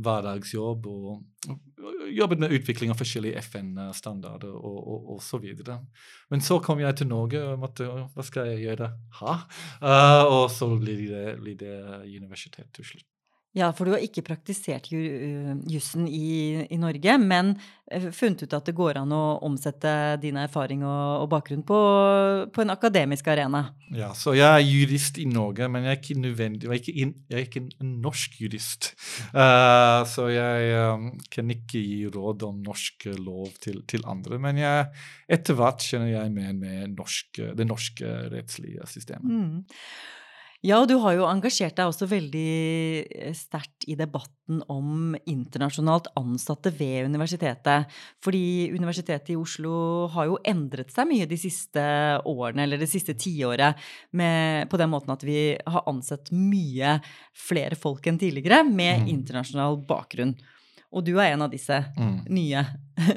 hverdagsjobb. 0.00 0.88
Og, 0.88 1.20
jobbet 2.14 2.42
med 2.42 2.54
utvikling 2.56 2.92
av 2.92 2.98
forskjellige 3.00 3.40
FN-standarder 3.44 4.52
og, 4.52 4.78
og, 4.80 5.06
og, 5.14 5.22
så 5.24 5.40
videre. 5.42 5.78
Men 6.32 6.44
så 6.44 6.60
kom 6.64 6.82
jeg 6.82 6.98
til 6.98 7.10
Norge 7.10 7.42
og 7.44 7.60
måtte 7.62 7.88
Hva 8.14 8.26
skal 8.26 8.52
jeg 8.52 8.64
gjøre? 8.68 8.90
Ha? 9.20 9.36
Uh, 9.82 10.24
og 10.26 10.44
så 10.54 10.70
blir 10.80 11.06
det, 11.10 11.24
blir 11.42 11.58
det 11.60 11.76
universitet 12.06 12.70
til 12.76 12.92
slutt. 12.92 13.09
Ja, 13.50 13.72
for 13.74 13.88
du 13.88 13.96
har 13.96 14.02
ikke 14.04 14.22
praktisert 14.22 14.86
jussen 14.92 16.04
i, 16.06 16.62
i, 16.70 16.76
Norge, 16.78 17.16
men 17.18 17.56
eh, 17.90 18.04
funnet 18.14 18.44
ut 18.44 18.52
at 18.54 18.68
det 18.68 18.76
går 18.78 19.00
an 19.00 19.10
å 19.10 19.40
omsette 19.42 19.90
din 20.22 20.38
erfaring 20.38 20.84
og, 20.86 21.24
og 21.24 21.26
bakgrunn 21.32 21.64
på, 21.66 21.80
på, 22.54 22.62
en 22.62 22.70
akademisk 22.70 23.26
arena. 23.32 23.64
Ja, 23.90 24.12
så 24.14 24.36
jeg 24.38 24.46
er 24.46 24.62
jurist 24.62 25.18
i 25.18 25.26
Norge, 25.26 25.66
men 25.66 25.88
jeg 25.88 25.96
er 25.96 25.98
ikke 25.98 26.14
jeg 26.20 26.70
er 26.70 26.78
ikke, 26.78 26.94
in, 26.94 27.16
jeg 27.26 27.40
er 27.40 27.48
ikke 27.48 27.64
en 27.82 27.90
norsk 28.04 28.38
jurist. 28.38 28.92
Uh, 29.34 30.06
så 30.06 30.28
jeg 30.30 30.70
um, 30.86 31.10
kan 31.34 31.50
ikke 31.50 31.82
gi 31.82 31.98
råd 32.06 32.46
om 32.46 32.62
norsk 32.62 33.10
lov 33.18 33.50
til, 33.66 33.82
til 33.90 34.06
andre. 34.06 34.38
Men 34.38 34.62
jeg, 34.62 34.86
etter 35.26 35.58
hvert 35.58 35.90
kjenner 35.90 36.14
jeg 36.14 36.36
mer 36.38 36.54
med 36.54 36.94
norsk, 36.94 37.42
det 37.58 37.66
norske 37.66 38.14
rettslige 38.30 38.86
systemet. 38.94 39.26
Mm. 39.26 40.18
Ja, 40.60 40.76
og 40.82 40.90
du 40.90 40.98
har 41.00 41.14
jo 41.16 41.24
engasjert 41.24 41.78
deg 41.78 41.88
også 41.88 42.04
veldig 42.10 42.48
eh, 43.00 43.32
sterkt 43.36 43.86
i 43.88 43.94
debatten 43.96 44.60
om 44.68 45.14
internasjonalt 45.24 46.10
ansatte 46.20 46.72
ved 46.76 47.08
universitetet. 47.08 47.88
Fordi 48.20 48.68
Universitetet 48.74 49.32
i 49.32 49.38
Oslo 49.40 49.72
har 50.12 50.28
jo 50.28 50.36
endret 50.44 50.92
seg 50.92 51.08
mye 51.08 51.28
de 51.30 51.38
siste 51.40 51.82
årene, 52.28 52.66
eller 52.66 52.82
det 52.82 52.90
siste 52.92 53.16
tiåret, 53.16 53.78
på 54.10 54.80
den 54.82 54.92
måten 54.92 55.14
at 55.14 55.24
vi 55.24 55.54
har 55.56 55.86
ansett 55.88 56.28
mye 56.34 56.98
flere 57.36 57.78
folk 57.78 58.10
enn 58.10 58.20
tidligere 58.20 58.60
med 58.66 59.06
mm. 59.06 59.08
internasjonal 59.14 59.80
bakgrunn. 59.88 60.34
Og 60.90 61.06
du 61.06 61.14
er 61.14 61.30
en 61.30 61.46
av 61.46 61.54
disse 61.54 61.78
mm. 61.96 62.18
nye. 62.28 62.66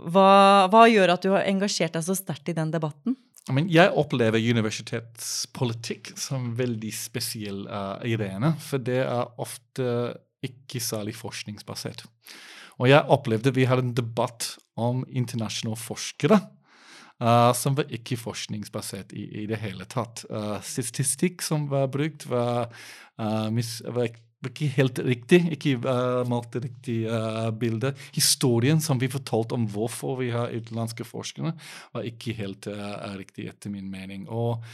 Hva, 0.00 0.68
hva 0.72 0.86
gjør 0.88 1.10
at 1.12 1.24
du 1.24 1.32
har 1.34 1.42
engasjert 1.44 1.92
deg 1.92 2.04
så 2.06 2.14
sterkt 2.16 2.48
i 2.48 2.54
den 2.56 2.70
debatten? 2.72 3.18
Men 3.54 3.68
jeg 3.72 3.92
opplever 3.98 4.40
universitetspolitikk 4.40 6.12
som 6.18 6.52
veldig 6.58 6.92
spesiell 6.94 7.64
uh, 7.68 7.98
arena, 8.02 8.54
for 8.62 8.82
det 8.82 9.02
er 9.04 9.34
ofte 9.40 9.90
ikke 10.44 10.80
særlig 10.82 11.16
forskningsbasert. 11.18 12.06
Og 12.80 12.88
jeg 12.88 13.12
opplevde 13.12 13.52
vi 13.56 13.66
hadde 13.68 13.84
en 13.88 13.96
debatt 13.96 14.54
om 14.80 15.02
internasjonale 15.08 15.76
forskere 15.80 16.40
uh, 17.20 17.52
som 17.56 17.76
var 17.76 17.90
ikke 17.92 18.18
forskningsbasert 18.20 19.12
i, 19.12 19.26
i 19.42 19.46
det 19.50 19.60
hele 19.60 19.86
tatt. 19.90 20.24
Uh, 20.30 20.56
statistikk 20.64 21.44
som 21.44 21.68
var 21.70 21.90
brukt, 21.92 22.26
var, 22.30 22.70
uh, 23.20 23.48
mis, 23.52 23.78
var 23.84 24.10
ikke 24.48 24.70
helt 24.72 24.98
riktig, 25.04 25.42
ikke 25.52 25.74
uh, 25.84 26.22
malte 26.28 26.62
riktig 26.64 27.02
uh, 27.10 27.50
bilde. 27.52 27.92
Historien 28.16 28.80
som 28.80 29.00
vi 29.00 29.10
fortalte 29.12 29.56
om 29.56 29.66
hvorfor 29.68 30.16
vi 30.22 30.30
har 30.32 30.54
utenlandske 30.54 31.04
forskere, 31.04 31.52
var 31.92 32.06
ikke 32.08 32.32
helt 32.38 32.68
uh, 32.72 33.10
riktig, 33.18 33.50
etter 33.50 33.72
min 33.72 33.90
mening. 33.92 34.22
Og 34.32 34.64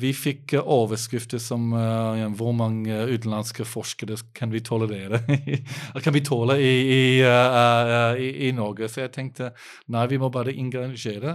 vi 0.00 0.14
fikk 0.16 0.54
uh, 0.56 0.62
overskrifter 0.72 1.42
som 1.42 1.66
ja, 1.74 2.30
hvor 2.38 2.54
mange 2.56 2.94
utenlandske 3.10 3.66
forskere 3.68 4.16
kan 4.36 4.54
vi 4.54 4.62
tolerere? 4.64 5.20
kan 6.04 6.16
vi 6.16 6.22
tåle 6.24 6.56
i, 6.56 6.70
i, 6.80 7.02
i, 7.20 8.30
i, 8.46 8.52
Norge? 8.56 8.88
Så 8.88 9.02
jeg 9.02 9.12
tenkte 9.18 9.50
nei, 9.92 10.06
vi 10.08 10.20
må 10.22 10.30
bare 10.32 10.54
engasjere 10.56 11.34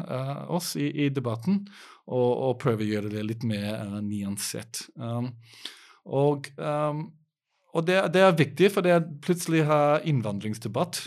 oss 0.49 0.73
i, 0.79 1.11
debatten 1.13 1.67
og, 2.07 2.31
og, 2.31 2.57
prøve 2.63 2.81
å 2.81 2.89
gjøre 2.95 3.13
det 3.13 3.27
litt 3.27 3.45
mer 3.45 3.99
nyansert. 4.01 4.87
Um, 4.97 5.29
og 6.05 6.49
um, 6.57 7.05
og 7.75 7.85
det, 7.87 7.99
det, 8.15 8.23
er 8.23 8.39
viktig, 8.39 8.71
for 8.71 8.85
det 8.85 9.01
plutselig 9.25 9.65
har 9.67 10.05
innvandringsdebatt 10.07 11.03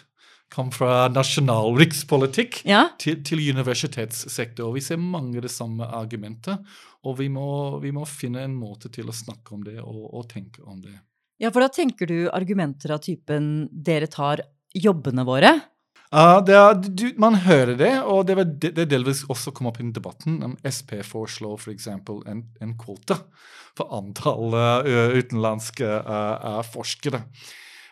kom 0.53 0.71
fra 0.73 1.09
nasjonal 1.13 1.77
rikspolitikk 1.79 2.63
ja. 2.69 2.87
til, 3.01 3.21
til 3.27 3.43
universitetssektor. 3.53 4.71
Vi 4.73 4.83
ser 4.85 5.01
mange 5.01 5.39
av 5.39 5.45
de 5.45 5.53
samme 5.53 5.89
argumentet, 5.99 6.65
og 7.05 7.19
vi 7.21 7.29
må, 7.33 7.49
vi 7.83 7.93
må, 7.95 8.07
finne 8.09 8.47
en 8.47 8.57
måte 8.57 8.91
til 8.93 9.11
å 9.11 9.17
snakke 9.17 9.55
om 9.57 9.65
det 9.67 9.79
og, 9.83 10.07
og 10.09 10.29
tenke 10.31 10.65
om 10.65 10.81
det. 10.85 10.97
Ja, 11.39 11.53
for 11.55 11.63
da 11.63 11.69
tenker 11.71 12.09
du 12.11 12.31
argumenter 12.35 12.97
av 12.97 13.05
typen 13.05 13.69
'dere 13.71 14.09
tar 14.11 14.43
jobbene 14.75 15.25
våre'? 15.29 15.55
Uh, 16.09 16.41
er, 16.49 16.73
du, 16.81 17.11
man 17.21 17.35
hører 17.45 17.75
det, 17.77 17.93
og 18.01 18.29
det, 18.29 18.73
det 18.77 18.87
delvis 18.89 19.27
også 19.29 19.53
kom 19.53 19.69
opp 19.69 19.81
i 19.83 19.89
debatten. 19.93 20.41
om 20.45 20.57
Sp 20.65 21.03
foreslår 21.05 21.59
f.eks. 21.61 21.89
For 22.07 22.25
en, 22.31 22.47
en 22.65 22.75
kvote 22.81 23.19
for 23.77 23.93
antall 23.95 24.57
utenlandske 25.19 25.87
uh, 25.87 26.63
forskere. 26.73 27.23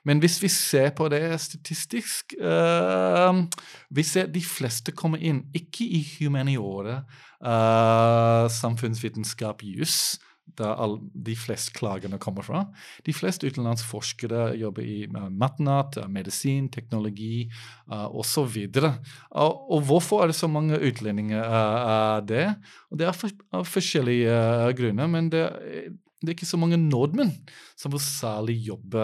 Men 0.07 0.23
hvis 0.23 0.39
vi 0.39 0.49
ser 0.49 0.93
på 0.95 1.09
det 1.11 1.19
statistisk 1.43 2.31
Vi 3.91 4.03
ser 4.07 4.29
de 4.31 4.43
fleste 4.47 4.93
kommer 4.95 5.19
inn 5.19 5.41
ikke 5.51 5.83
i 5.83 5.99
humaniora, 6.21 7.01
samfunnsvitenskap, 8.55 9.65
juss, 9.67 10.21
der 10.55 10.79
all, 10.81 10.97
de 11.13 11.35
fleste 11.37 11.75
klagene 11.77 12.19
kommer 12.23 12.47
fra. 12.47 12.63
De 13.07 13.13
fleste 13.15 13.47
utenlandsforskere 13.51 14.55
jobber 14.59 14.87
i 14.87 14.97
uh, 15.11 15.29
matnat, 15.33 15.99
uh, 16.01 16.09
medisin, 16.11 16.71
teknologi 16.73 17.51
uh, 17.91 18.07
osv. 18.15 18.57
Uh, 18.79 18.95
og 19.37 19.87
hvorfor 19.89 20.23
er 20.23 20.33
det 20.33 20.39
så 20.39 20.49
mange 20.51 20.79
utlendinger 20.79 21.45
uh, 21.45 22.27
det? 22.27 22.49
Og 22.91 23.01
det 23.01 23.09
er 23.09 23.17
for, 23.17 23.31
av 23.57 23.69
forskjellige 23.69 24.37
grunner, 24.79 25.11
men 25.11 25.31
det, 25.33 25.45
det, 26.23 26.31
er 26.31 26.37
ikke 26.37 26.49
så 26.49 26.61
mange 26.61 26.79
nordmenn 26.81 27.33
som 27.79 27.93
vil 27.93 28.03
særlig 28.03 28.57
jobbe 28.71 29.03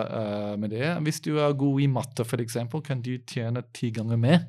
med 0.62 0.72
det. 0.72 0.86
Hvis 1.04 1.20
du 1.24 1.32
er 1.36 1.58
god 1.58 1.82
i 1.82 1.90
matte, 1.90 2.24
f.eks., 2.24 2.56
kan 2.86 3.02
du 3.04 3.14
tjene 3.28 3.64
ti 3.74 3.90
ganger 3.94 4.20
mer 4.20 4.40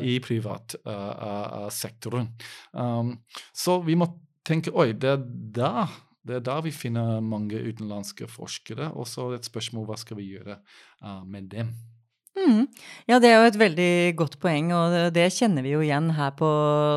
i 0.00 0.16
privatsektoren. 0.24 2.30
Um, 2.72 3.18
så 3.52 3.80
vi 3.84 3.98
må 3.98 4.08
tenke 4.46 4.72
oi, 4.72 4.92
det 4.96 5.12
er 5.12 5.26
da 5.60 5.74
det 6.26 6.36
er 6.36 6.42
da 6.44 6.58
vi 6.64 6.72
finner 6.74 7.22
mange 7.24 7.60
utenlandske 7.60 8.28
forskere. 8.30 8.90
Og 8.96 9.08
så 9.08 9.30
et 9.36 9.48
spørsmål 9.48 9.88
hva 9.88 9.96
skal 10.00 10.20
vi 10.20 10.32
gjøre 10.34 10.58
uh, 11.04 11.22
med 11.24 11.48
dem. 11.52 11.72
Mm. 12.38 12.66
Ja, 13.10 13.18
det 13.20 13.30
er 13.30 13.40
jo 13.40 13.48
et 13.50 13.58
veldig 13.60 13.94
godt 14.16 14.36
poeng, 14.40 14.70
og 14.72 14.94
det 15.12 15.26
kjenner 15.34 15.64
vi 15.66 15.74
jo 15.74 15.80
igjen 15.84 16.12
her 16.16 16.30
på, 16.38 16.50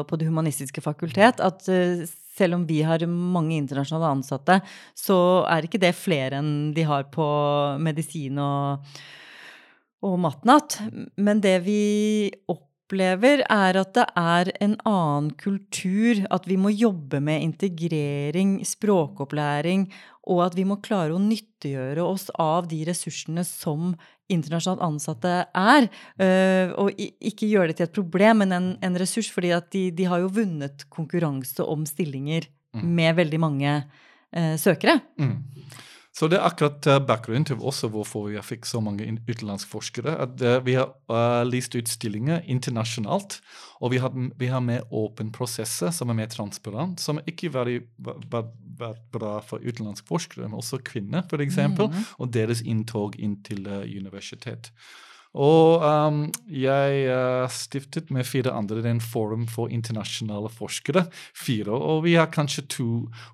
på 0.08 0.20
Det 0.20 0.28
humanistiske 0.30 0.84
fakultet. 0.84 1.42
At 1.44 1.66
uh, 1.72 2.04
selv 2.34 2.58
om 2.58 2.68
vi 2.68 2.82
har 2.86 3.06
mange 3.08 3.56
internasjonale 3.58 4.12
ansatte, 4.18 4.60
så 4.98 5.18
er 5.50 5.68
ikke 5.68 5.82
det 5.82 5.94
flere 5.98 6.42
enn 6.42 6.74
de 6.76 6.86
har 6.88 7.08
på 7.14 7.26
medisin 7.82 8.40
og, 8.42 8.94
og 10.04 10.20
matnatt. 10.22 10.80
Men 11.16 11.44
det 11.44 11.60
vi 11.68 11.82
opplever 12.48 12.73
opplever, 12.94 13.42
er 13.50 13.78
at 13.80 13.94
det 13.96 14.06
er 14.16 14.52
en 14.62 14.76
annen 14.86 15.32
kultur. 15.40 16.22
At 16.30 16.46
vi 16.48 16.58
må 16.58 16.70
jobbe 16.70 17.20
med 17.20 17.42
integrering, 17.42 18.62
språkopplæring, 18.66 19.92
og 20.30 20.46
at 20.46 20.56
vi 20.56 20.64
må 20.64 20.80
klare 20.84 21.14
å 21.14 21.22
nyttiggjøre 21.22 22.04
oss 22.04 22.30
av 22.40 22.70
de 22.70 22.84
ressursene 22.88 23.44
som 23.44 23.96
internasjonalt 24.32 24.84
ansatte 24.86 25.34
er. 25.50 25.90
Øh, 26.22 26.74
og 26.80 26.94
ikke 26.98 27.50
gjøre 27.50 27.72
det 27.72 27.80
til 27.80 27.90
et 27.90 27.96
problem, 27.96 28.44
men 28.44 28.54
en, 28.56 28.70
en 28.82 29.00
ressurs. 29.00 29.32
fordi 29.32 29.52
de, 29.74 29.90
de, 29.92 30.06
har 30.06 30.24
jo 30.24 30.32
vunnet 30.32 30.86
konkurranse 30.90 31.64
om 31.66 31.86
stillinger 31.86 32.48
mm. 32.74 32.86
med 32.86 33.16
veldig 33.20 33.40
mange 33.42 33.74
eh, 34.32 34.56
søkere. 34.58 35.02
Mm. 35.20 35.42
Så 36.14 36.28
det 36.30 36.38
er 36.38 36.46
akkurat 36.46 36.86
bakgrunnen 37.08 37.46
til 37.50 37.58
også 37.58 37.88
hvorfor 37.90 38.28
vi 38.28 38.42
fikk 38.46 38.68
så 38.70 38.78
mange 38.86 39.08
utenlandske 39.26 39.72
forskere. 39.72 40.14
at 40.22 40.42
uh, 40.46 40.60
Vi 40.66 40.76
har 40.78 40.92
uh, 41.10 41.42
lyst 41.50 41.74
ut 41.74 41.90
stillinger 41.90 42.44
internasjonalt, 42.46 43.40
og 43.82 43.92
vi 43.92 43.98
har, 43.98 44.14
vi 44.14 44.50
har 44.52 44.62
mer 44.62 44.86
åpen 44.94 45.32
prosesser 45.34 45.90
som 45.90 46.10
er 46.14 46.20
mer 46.22 46.30
transparent, 46.30 47.02
som 47.02 47.22
ikke 47.26 47.50
har 47.56 47.72
vært 47.98 48.54
bra 49.12 49.40
for 49.42 49.58
utenlandske 49.66 50.08
forskere, 50.08 50.46
men 50.46 50.62
også 50.62 50.84
kvinner, 50.86 51.26
f.eks., 51.26 51.58
mm. 51.58 51.98
og 52.20 52.30
deres 52.34 52.62
inntog 52.62 53.18
inn 53.18 53.40
til 53.42 53.66
universitet. 53.68 54.70
Og 55.34 55.82
um, 55.82 56.20
jeg 56.46 57.06
uh, 57.10 57.50
stiftet 57.50 58.12
med 58.14 58.28
fire 58.30 58.52
andre 58.54 58.84
en 58.86 59.02
forum 59.02 59.48
for 59.50 59.72
internasjonale 59.74 60.52
forskere. 60.54 61.08
Fire, 61.34 61.74
og 61.74 62.04
vi 62.06 62.14
har 62.20 62.30
kanskje 62.30 62.66
to 62.70 62.90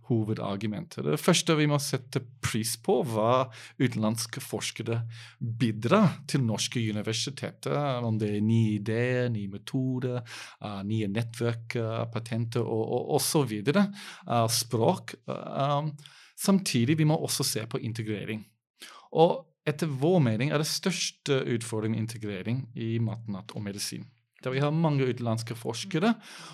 hovedargumenter. 0.08 1.04
Det 1.04 1.20
første 1.20 1.58
vi 1.60 1.68
må 1.68 1.80
sette 1.84 2.22
pris 2.40 2.78
på, 2.80 3.02
hva 3.04 3.50
utenlandske 3.82 4.40
forskere 4.40 5.02
bidrar 5.40 6.22
til 6.32 6.46
norske 6.48 6.80
universiteter. 6.80 8.00
Om 8.08 8.22
det 8.22 8.32
er 8.38 8.48
nye 8.48 8.78
ideer, 8.78 9.28
nye 9.34 9.52
metoder, 9.52 10.24
uh, 10.64 10.80
nye 10.88 11.12
nettverk, 11.12 11.76
uh, 11.76 12.06
patenter 12.14 12.64
og, 12.64 12.86
og, 12.86 13.12
og 13.18 13.24
så 13.28 13.44
videre. 13.44 13.90
Språk. 14.48 15.18
Um, 15.28 15.92
samtidig 16.40 16.96
vi 17.00 17.08
må 17.08 17.20
også 17.20 17.44
se 17.44 17.68
på 17.68 17.84
integrering. 17.84 18.46
Og 19.20 19.49
etter 19.68 19.92
vår 20.02 20.20
mening 20.24 20.54
er 20.54 20.62
det 20.62 20.70
største 20.70 21.42
utfordringen 21.56 22.00
integrering 22.00 22.64
i 22.76 22.98
matnatt 23.04 23.54
og 23.56 23.66
medisin. 23.66 24.06
Der 24.44 24.56
vi 24.56 24.64
har 24.64 24.76
mange 24.76 25.08
utenlandske 25.10 25.58
forskere, 25.58 26.14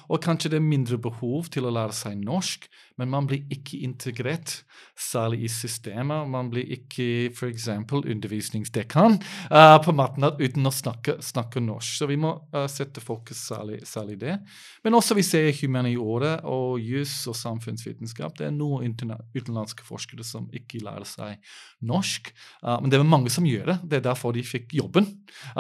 og 0.10 0.24
kanskje 0.24 0.54
det 0.54 0.62
er 0.62 0.68
mindre 0.68 1.00
behov 1.02 1.52
til 1.54 1.68
å 1.68 1.74
lære 1.74 1.96
seg 1.96 2.20
norsk, 2.22 2.70
men 3.00 3.12
man 3.12 3.28
blir 3.28 3.44
ikke 3.52 3.82
integrert, 3.84 4.62
særlig 4.96 5.42
i 5.44 5.50
systemet. 5.52 6.30
Man 6.32 6.48
blir 6.52 6.70
ikke 6.78 7.28
f.eks. 7.36 7.68
undervisningsdekan 7.92 9.18
uh, 9.52 9.76
på 9.84 9.92
Matnat 9.96 10.40
uten 10.40 10.68
å 10.68 10.72
snakke, 10.72 11.18
snakke, 11.24 11.60
norsk. 11.64 11.98
Så 12.00 12.08
vi 12.08 12.16
må 12.20 12.32
uh, 12.56 12.64
sette 12.72 13.04
fokus 13.04 13.42
særlig, 13.50 13.82
særlig 13.88 14.16
det. 14.24 14.38
Men 14.86 14.96
også 14.96 15.18
vi 15.18 15.26
ser 15.28 15.50
humaniora 15.60 16.38
og 16.48 16.80
juss 16.80 17.18
og 17.32 17.36
samfunnsvitenskap. 17.40 18.38
Det 18.40 18.48
er 18.48 18.56
noen 18.56 18.96
utenlandske 19.36 19.84
forskere 19.88 20.24
som 20.24 20.48
ikke 20.56 20.84
lærer 20.86 21.08
seg 21.10 21.52
norsk. 21.84 22.32
Uh, 22.64 22.78
men 22.80 22.94
det 22.94 23.02
er 23.02 23.08
mange 23.10 23.34
som 23.34 23.48
gjør 23.48 23.74
det. 23.74 23.78
Det 23.92 24.00
er 24.00 24.08
derfor 24.08 24.36
de 24.36 24.46
fikk 24.46 24.72
jobben. 24.80 25.12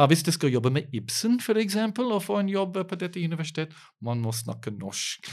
hvis 0.07 0.23
de 0.23 0.31
skal 0.31 0.55
jobbe 0.55 0.71
med 0.71 0.95
Ibsen, 0.95 1.41
f.eks., 1.43 1.75
og 2.15 2.23
få 2.25 2.39
en 2.41 2.51
jobb 2.51 2.79
på 2.89 2.97
dette 2.99 3.21
universitetet, 3.21 3.75
man 4.03 4.23
må 4.23 4.33
snakke 4.35 4.73
norsk 4.75 5.29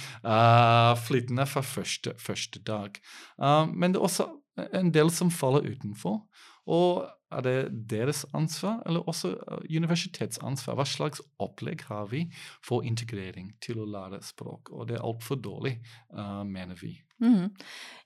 flytende 1.07 1.47
fra 1.49 1.63
første, 1.67 2.15
første 2.21 2.63
dag. 2.67 2.99
Uh, 3.41 3.67
men 3.71 3.95
det 3.95 4.01
er 4.01 4.07
også 4.07 4.29
en 4.77 4.93
del 4.95 5.11
som 5.15 5.33
faller 5.33 5.67
utenfor. 5.73 6.23
Og 6.71 7.07
er 7.33 7.45
det 7.47 7.57
deres 7.91 8.25
ansvar, 8.37 8.81
eller 8.87 9.09
også 9.09 9.33
uh, 9.37 9.63
universitetsansvar? 9.69 10.77
Hva 10.79 10.87
slags 10.89 11.23
opplegg 11.43 11.87
har 11.89 12.11
vi 12.13 12.27
for 12.65 12.87
integrering 12.87 13.53
til 13.65 13.83
å 13.83 13.89
lære 13.89 14.23
språk? 14.25 14.73
Og 14.73 14.89
det 14.91 14.99
er 14.99 15.07
altfor 15.07 15.41
dårlig, 15.43 15.79
uh, 16.17 16.43
mener 16.49 16.79
vi. 16.81 16.95
Mm. 17.23 17.53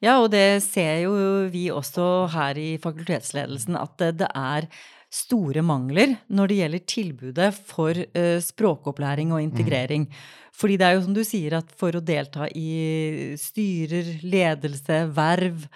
Ja, 0.04 0.18
og 0.20 0.30
det 0.34 0.62
ser 0.66 1.00
jo 1.06 1.14
vi 1.52 1.68
også 1.72 2.26
her 2.34 2.58
i 2.60 2.76
fakultetsledelsen, 2.82 3.78
at 3.80 3.96
det, 4.02 4.12
det 4.20 4.30
er 4.36 4.68
store 5.16 5.62
mangler 5.64 6.16
når 6.34 6.50
det 6.50 6.58
gjelder 6.60 6.88
tilbudet 6.92 7.50
for 7.56 7.96
uh, 7.96 8.38
språkopplæring 8.42 9.32
og 9.32 9.44
integrering. 9.44 10.08
Mm. 10.10 10.24
Fordi 10.56 10.78
det 10.80 10.86
er 10.88 10.96
jo 10.96 11.04
som 11.04 11.16
du 11.16 11.22
sier, 11.26 11.58
at 11.58 11.72
for 11.76 11.96
å 11.96 12.04
delta 12.04 12.48
i 12.56 13.36
styrer, 13.40 14.16
ledelse, 14.24 15.04
verv, 15.16 15.68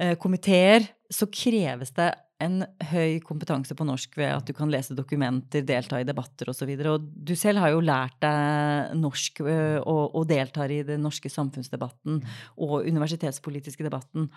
uh, 0.00 0.14
komiteer, 0.20 0.88
så 1.12 1.28
kreves 1.30 1.92
det 1.96 2.10
en 2.42 2.60
høy 2.90 3.18
kompetanse 3.24 3.72
på 3.76 3.86
norsk 3.88 4.18
ved 4.18 4.28
at 4.34 4.48
du 4.48 4.52
kan 4.56 4.70
lese 4.72 4.96
dokumenter, 4.96 5.64
delta 5.64 6.00
i 6.00 6.06
debatter 6.06 6.50
osv. 6.52 6.68
Og, 6.68 6.82
så 6.82 6.92
og 6.92 7.06
du 7.30 7.34
selv 7.38 7.62
har 7.62 7.72
jo 7.72 7.84
lært 7.84 8.18
deg 8.24 8.96
norsk 9.00 9.40
og, 9.46 10.02
og, 10.10 10.22
deltar 10.28 10.72
i 10.74 10.82
den 10.86 11.04
norske 11.06 11.32
samfunnsdebatten 11.32 12.20
og 12.60 12.76
universitetspolitiske 12.84 13.86
debatten. 13.86 14.28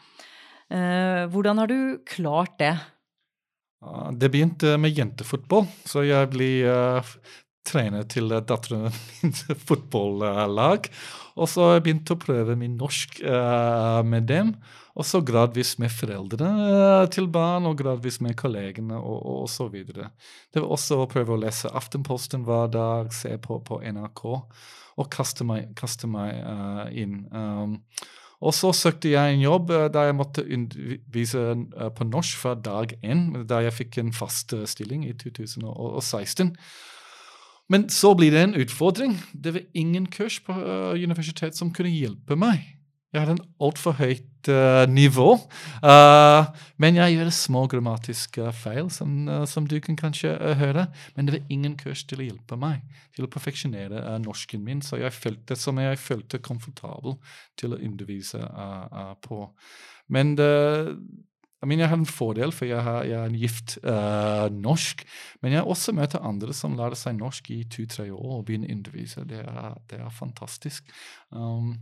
hvordan 1.34 1.58
har 1.58 1.68
du 1.68 2.00
klart 2.06 2.56
det? 2.60 2.76
Det 4.20 4.32
begynte 4.32 4.78
med 4.78 4.96
jentefotball, 4.96 5.68
så 5.88 6.04
jeg 6.04 6.32
ble 6.32 6.50
trener 7.70 8.06
til 8.10 8.34
datteren 8.34 8.90
min 9.22 9.34
fotballag. 9.70 10.90
Og 11.40 11.48
så 11.48 11.64
har 11.64 11.78
jeg 11.78 11.86
begynt 11.86 12.12
å 12.12 12.20
prøve 12.20 12.58
min 12.60 12.76
norsk 12.80 13.22
uh, 13.24 14.02
med 14.04 14.28
dem. 14.32 14.54
Og 15.00 15.08
så 15.08 15.22
gradvis 15.24 15.78
med 15.80 15.94
foreldrene 15.94 16.50
uh, 16.68 17.06
til 17.14 17.30
barn, 17.32 17.70
og 17.70 17.78
gradvis 17.80 18.20
med 18.26 18.36
kollegene 18.40 18.98
og, 19.00 19.20
og, 19.22 19.40
og 19.46 19.50
så 19.54 19.70
videre. 19.72 20.10
Det 20.52 20.64
var 20.64 20.76
også 20.76 21.00
å 21.04 21.10
prøve 21.12 21.38
å 21.38 21.40
lese 21.40 21.72
Aftenposten 21.72 22.44
hver 22.48 22.74
dag, 22.74 23.14
se 23.16 23.38
på, 23.40 23.62
på 23.64 23.80
NRK, 23.86 24.26
og 25.00 25.12
kaste 25.14 25.48
meg, 25.48 25.72
kaste 25.80 26.10
meg 26.12 26.36
inn. 26.92 27.22
Um, 27.32 27.78
og 28.40 28.56
så 28.56 28.72
søkte 28.76 29.12
jeg 29.12 29.36
en 29.36 29.42
jobb 29.44 29.72
uh, 29.76 29.88
der 29.92 30.10
jeg 30.10 30.18
måtte 30.20 30.46
undervise 30.48 31.42
uh, 31.76 31.90
på 31.96 32.08
norsk 32.08 32.40
fra 32.40 32.56
dag 32.56 32.96
én, 33.04 33.46
da 33.48 33.60
jeg 33.66 33.76
fikk 33.82 34.00
en 34.00 34.14
fast 34.16 34.56
uh, 34.56 34.64
stilling 34.70 35.04
i 35.08 35.16
2016. 35.20 36.54
Men 37.70 37.86
så 37.94 38.16
blir 38.18 38.34
det 38.34 38.44
en 38.44 38.58
utfordring. 38.58 39.16
Det 39.34 39.54
var 39.54 39.62
ingen 39.78 40.08
kurs 40.10 40.40
på 40.42 40.54
universitet 40.98 41.58
som 41.58 41.74
kunne 41.74 41.94
hjelpe 41.94 42.38
meg. 42.40 42.80
Jeg 43.10 43.24
hadde 43.24 43.40
en 43.40 43.46
altfor 43.66 43.96
høyt 43.98 44.50
uh, 44.54 44.84
nivå. 44.86 45.32
Uh, 45.82 46.46
men 46.78 47.00
jeg 47.00 47.16
gjør 47.16 47.32
små 47.34 47.64
grammatiske 47.72 48.52
feil, 48.54 48.92
som, 48.94 49.16
uh, 49.26 49.46
som 49.50 49.66
du 49.66 49.80
kan 49.82 49.98
kanskje 49.98 50.36
høre. 50.60 50.86
Men 51.16 51.26
det 51.26 51.40
var 51.40 51.54
ingen 51.56 51.78
kurs 51.80 52.04
til 52.06 52.22
å 52.22 52.28
hjelpe 52.28 52.60
meg 52.62 52.84
til 53.16 53.26
å 53.26 53.32
perfeksjonere 53.34 54.04
norsken 54.22 54.62
min, 54.66 54.84
så 54.86 55.02
jeg 55.02 55.16
følte 55.16 55.58
som 55.58 55.82
jeg 55.82 55.98
følte 55.98 56.42
komfortabel 56.46 57.18
til 57.58 57.74
å 57.74 57.82
undervise 57.82 58.46
på. 59.26 59.42
Men 60.14 60.36
det, 60.38 60.54
jeg, 61.60 61.68
mener, 61.68 61.84
jeg 61.84 61.92
har 61.92 62.00
en 62.00 62.08
fordel, 62.08 62.54
for 62.56 62.70
jeg, 62.70 62.80
har, 62.86 63.04
jeg 63.04 63.20
er 63.20 63.36
gift 63.36 63.76
uh, 63.84 64.48
norsk. 64.56 65.04
Men 65.44 65.58
jeg 65.58 65.68
også 65.68 65.92
møter 65.98 66.24
andre 66.24 66.56
som 66.56 66.78
lærer 66.80 66.96
seg 66.96 67.18
norsk 67.20 67.52
i 67.52 67.60
to-tre 67.68 68.08
år 68.16 68.38
og 68.38 68.46
begynner 68.48 68.72
å 68.72 68.78
undervise. 68.78 69.26
Det 69.28 69.42
er, 69.44 69.76
det 69.92 70.00
er 70.00 70.16
fantastisk. 70.16 70.88
Um, 71.36 71.74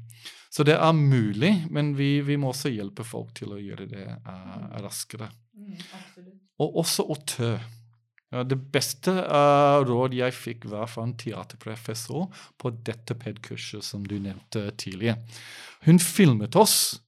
så 0.49 0.65
det 0.65 0.79
er 0.81 0.97
mulig, 0.97 1.53
men 1.69 1.93
vi, 1.97 2.15
vi, 2.25 2.39
må 2.41 2.49
også 2.55 2.73
hjelpe 2.73 3.05
folk 3.05 3.35
til 3.37 3.53
å 3.53 3.61
gjøre 3.61 3.85
det 3.91 4.07
uh, 4.09 4.81
raskere. 4.81 5.29
Mm, 5.53 5.77
og 6.65 6.81
også 6.81 7.05
å 7.05 7.21
tø. 7.29 7.53
Ja, 8.33 8.41
det 8.43 8.57
beste 8.73 9.13
uh, 9.13 9.77
råd 9.87 10.17
jeg 10.17 10.33
fikk, 10.35 10.65
var 10.73 10.89
fra 10.89 11.05
en 11.05 11.13
teaterprofessor 11.21 12.27
på 12.59 12.73
dette 12.81 13.15
PED-kurset 13.15 13.85
som 13.85 14.03
du 14.09 14.17
nevnte 14.17 14.71
tidligere. 14.73 15.21
Hun 15.85 16.01
filmet 16.01 16.57
oss 16.59 16.97
uh, 16.97 17.06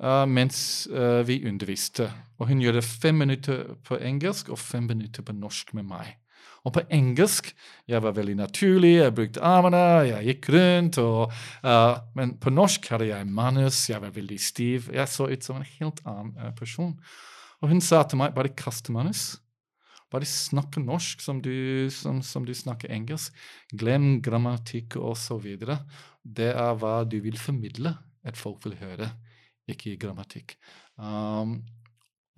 mens 0.00 0.88
uh, 0.90 1.20
vi 1.26 1.42
underviste. 1.48 2.08
Og 2.38 2.48
hun 2.48 2.62
gjorde 2.62 2.82
fem 2.82 3.14
minutter 3.14 3.76
på 3.84 3.98
engelsk 4.00 4.48
og 4.48 4.58
fem 4.58 4.88
minutter 4.88 5.22
på 5.22 5.34
norsk 5.36 5.74
med 5.74 5.86
meg. 5.90 6.16
Og 6.62 6.76
på 6.76 6.84
engelsk 6.94 7.50
jeg 7.90 8.02
var 8.02 8.14
veldig 8.14 8.36
naturlig, 8.38 8.94
jeg 9.00 9.14
brukte 9.14 9.42
armene, 9.42 9.82
jeg 10.06 10.26
gikk 10.30 10.48
rundt. 10.54 10.98
Og, 11.02 11.34
uh, 11.66 11.98
men 12.18 12.36
på 12.40 12.50
norsk 12.54 12.88
hadde 12.94 13.10
jeg 13.10 13.28
manus, 13.28 13.84
jeg 13.90 14.02
var 14.02 14.14
veldig 14.14 14.40
stiv. 14.40 14.90
Jeg 14.94 15.08
så 15.10 15.28
ut 15.30 15.44
som 15.44 15.58
en 15.60 15.70
helt 15.78 16.02
annen 16.06 16.56
person. 16.58 16.96
Og 17.62 17.70
hun 17.70 17.82
sa 17.82 18.02
til 18.02 18.18
meg 18.22 18.34
bare 18.34 18.54
kast 18.58 18.90
manus. 18.94 19.36
Bare 20.12 20.28
snakk 20.28 20.76
norsk 20.76 21.22
som 21.24 21.40
du, 21.40 21.88
som, 21.94 22.20
som 22.22 22.44
du 22.44 22.52
snakker 22.54 22.92
engelsk. 22.92 23.34
Glem 23.72 24.20
grammatikk 24.22 24.98
osv. 25.00 25.46
Det 26.22 26.50
er 26.52 26.80
hva 26.80 27.02
du 27.08 27.20
vil 27.24 27.38
formidle 27.40 27.94
at 28.22 28.38
folk 28.38 28.66
vil 28.66 28.76
høre 28.82 29.10
ikke 29.70 29.96
grammatikk. 30.00 30.56
Um, 30.96 31.60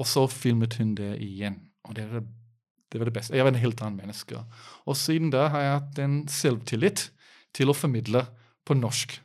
og 0.00 0.08
så 0.10 0.26
filmet 0.30 0.76
hun 0.80 0.94
det 0.98 1.14
igjen. 1.22 1.60
Og 1.88 1.96
det, 1.96 2.06
var 2.10 2.24
det, 2.24 3.00
var 3.00 3.08
det 3.08 3.16
beste. 3.16 3.36
Jeg 3.36 3.46
var 3.46 3.54
en 3.54 3.62
helt 3.62 3.82
annen 3.82 4.00
menneske. 4.02 4.40
Og 4.84 4.96
siden 4.98 5.32
da 5.34 5.48
har 5.52 5.64
jeg 5.64 5.76
hatt 5.78 6.00
en 6.04 6.16
selvtillit 6.30 7.08
til 7.54 7.70
å 7.70 7.76
formidle 7.76 8.24
på 8.66 8.76
norsk. 8.78 9.18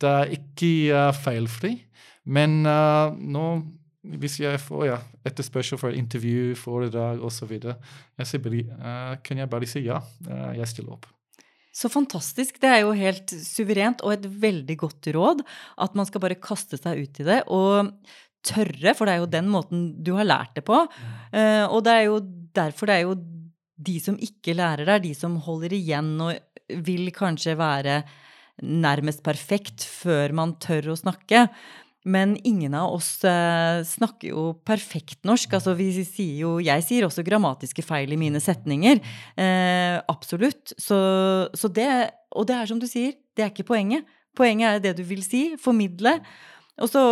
Det 0.00 0.08
er 0.08 0.32
ikke 0.34 0.72
uh, 0.96 1.10
feilfri, 1.14 1.76
men 2.24 2.62
uh, 2.64 3.12
nå 3.12 3.46
hvis 4.00 4.38
jeg 4.40 4.60
får 4.64 4.84
ja, 4.86 4.98
etterspørsel 5.28 5.78
for 5.80 5.92
intervju, 5.92 6.54
foredrag 6.56 7.20
osv., 7.20 7.52
uh, 7.68 7.74
kan 9.20 9.42
jeg 9.42 9.50
bare 9.52 9.68
si 9.68 9.84
ja. 9.84 10.00
Uh, 10.24 10.52
jeg 10.56 10.68
stiller 10.72 10.96
opp. 10.96 11.08
Så 11.70 11.90
fantastisk. 11.92 12.58
Det 12.62 12.70
er 12.70 12.82
jo 12.82 12.96
helt 12.98 13.30
suverent 13.30 14.02
og 14.02 14.16
et 14.16 14.26
veldig 14.42 14.76
godt 14.80 15.10
råd 15.14 15.44
at 15.80 15.94
man 15.98 16.08
skal 16.08 16.24
bare 16.24 16.40
kaste 16.42 16.80
seg 16.80 17.04
ut 17.04 17.22
i 17.22 17.26
det 17.28 17.40
og 17.46 17.92
tørre, 18.46 18.94
for 18.96 19.06
det 19.06 19.14
er 19.14 19.20
jo 19.22 19.30
den 19.30 19.50
måten 19.52 19.82
du 20.02 20.14
har 20.16 20.26
lært 20.26 20.56
det 20.56 20.64
på. 20.66 20.78
Uh, 21.30 21.66
og 21.68 21.84
det 21.86 21.94
er 21.94 22.06
jo 22.08 22.20
derfor 22.56 22.90
det 22.90 22.96
er 22.96 23.04
jo 23.04 23.18
de 23.80 23.96
som 24.02 24.16
ikke 24.20 24.56
lærer 24.56 24.84
det, 24.84 24.96
er 24.96 25.04
de 25.04 25.12
som 25.16 25.38
holder 25.44 25.76
igjen 25.76 26.14
og 26.20 26.80
vil 26.86 27.10
kanskje 27.14 27.56
være 27.58 28.02
nærmest 28.60 29.22
perfekt 29.24 29.86
før 29.86 30.34
man 30.36 30.56
tør 30.60 30.92
å 30.92 30.98
snakke. 30.98 31.46
Men 32.08 32.36
ingen 32.48 32.72
av 32.74 32.94
oss 32.96 33.24
eh, 33.28 33.82
snakker 33.84 34.30
jo 34.32 34.44
perfekt 34.64 35.26
norsk. 35.28 35.52
Altså, 35.58 35.74
vi 35.76 35.90
sier 35.98 36.38
jo, 36.46 36.54
jeg 36.64 36.84
sier 36.86 37.04
også 37.04 37.24
grammatiske 37.26 37.84
feil 37.84 38.14
i 38.14 38.20
mine 38.20 38.40
setninger. 38.40 39.02
Eh, 39.36 39.98
absolutt. 40.08 40.72
Så, 40.80 41.00
så, 41.52 41.68
det 41.68 41.90
Og 42.32 42.46
det 42.48 42.56
er 42.56 42.70
som 42.70 42.80
du 42.80 42.88
sier, 42.88 43.18
det 43.36 43.44
er 43.44 43.52
ikke 43.52 43.68
poenget. 43.74 44.08
Poenget 44.36 44.78
er 44.78 44.84
det 44.84 44.96
du 45.00 45.04
vil 45.04 45.22
si, 45.26 45.50
formidle. 45.60 46.16
Og 46.80 46.88
så 46.88 47.02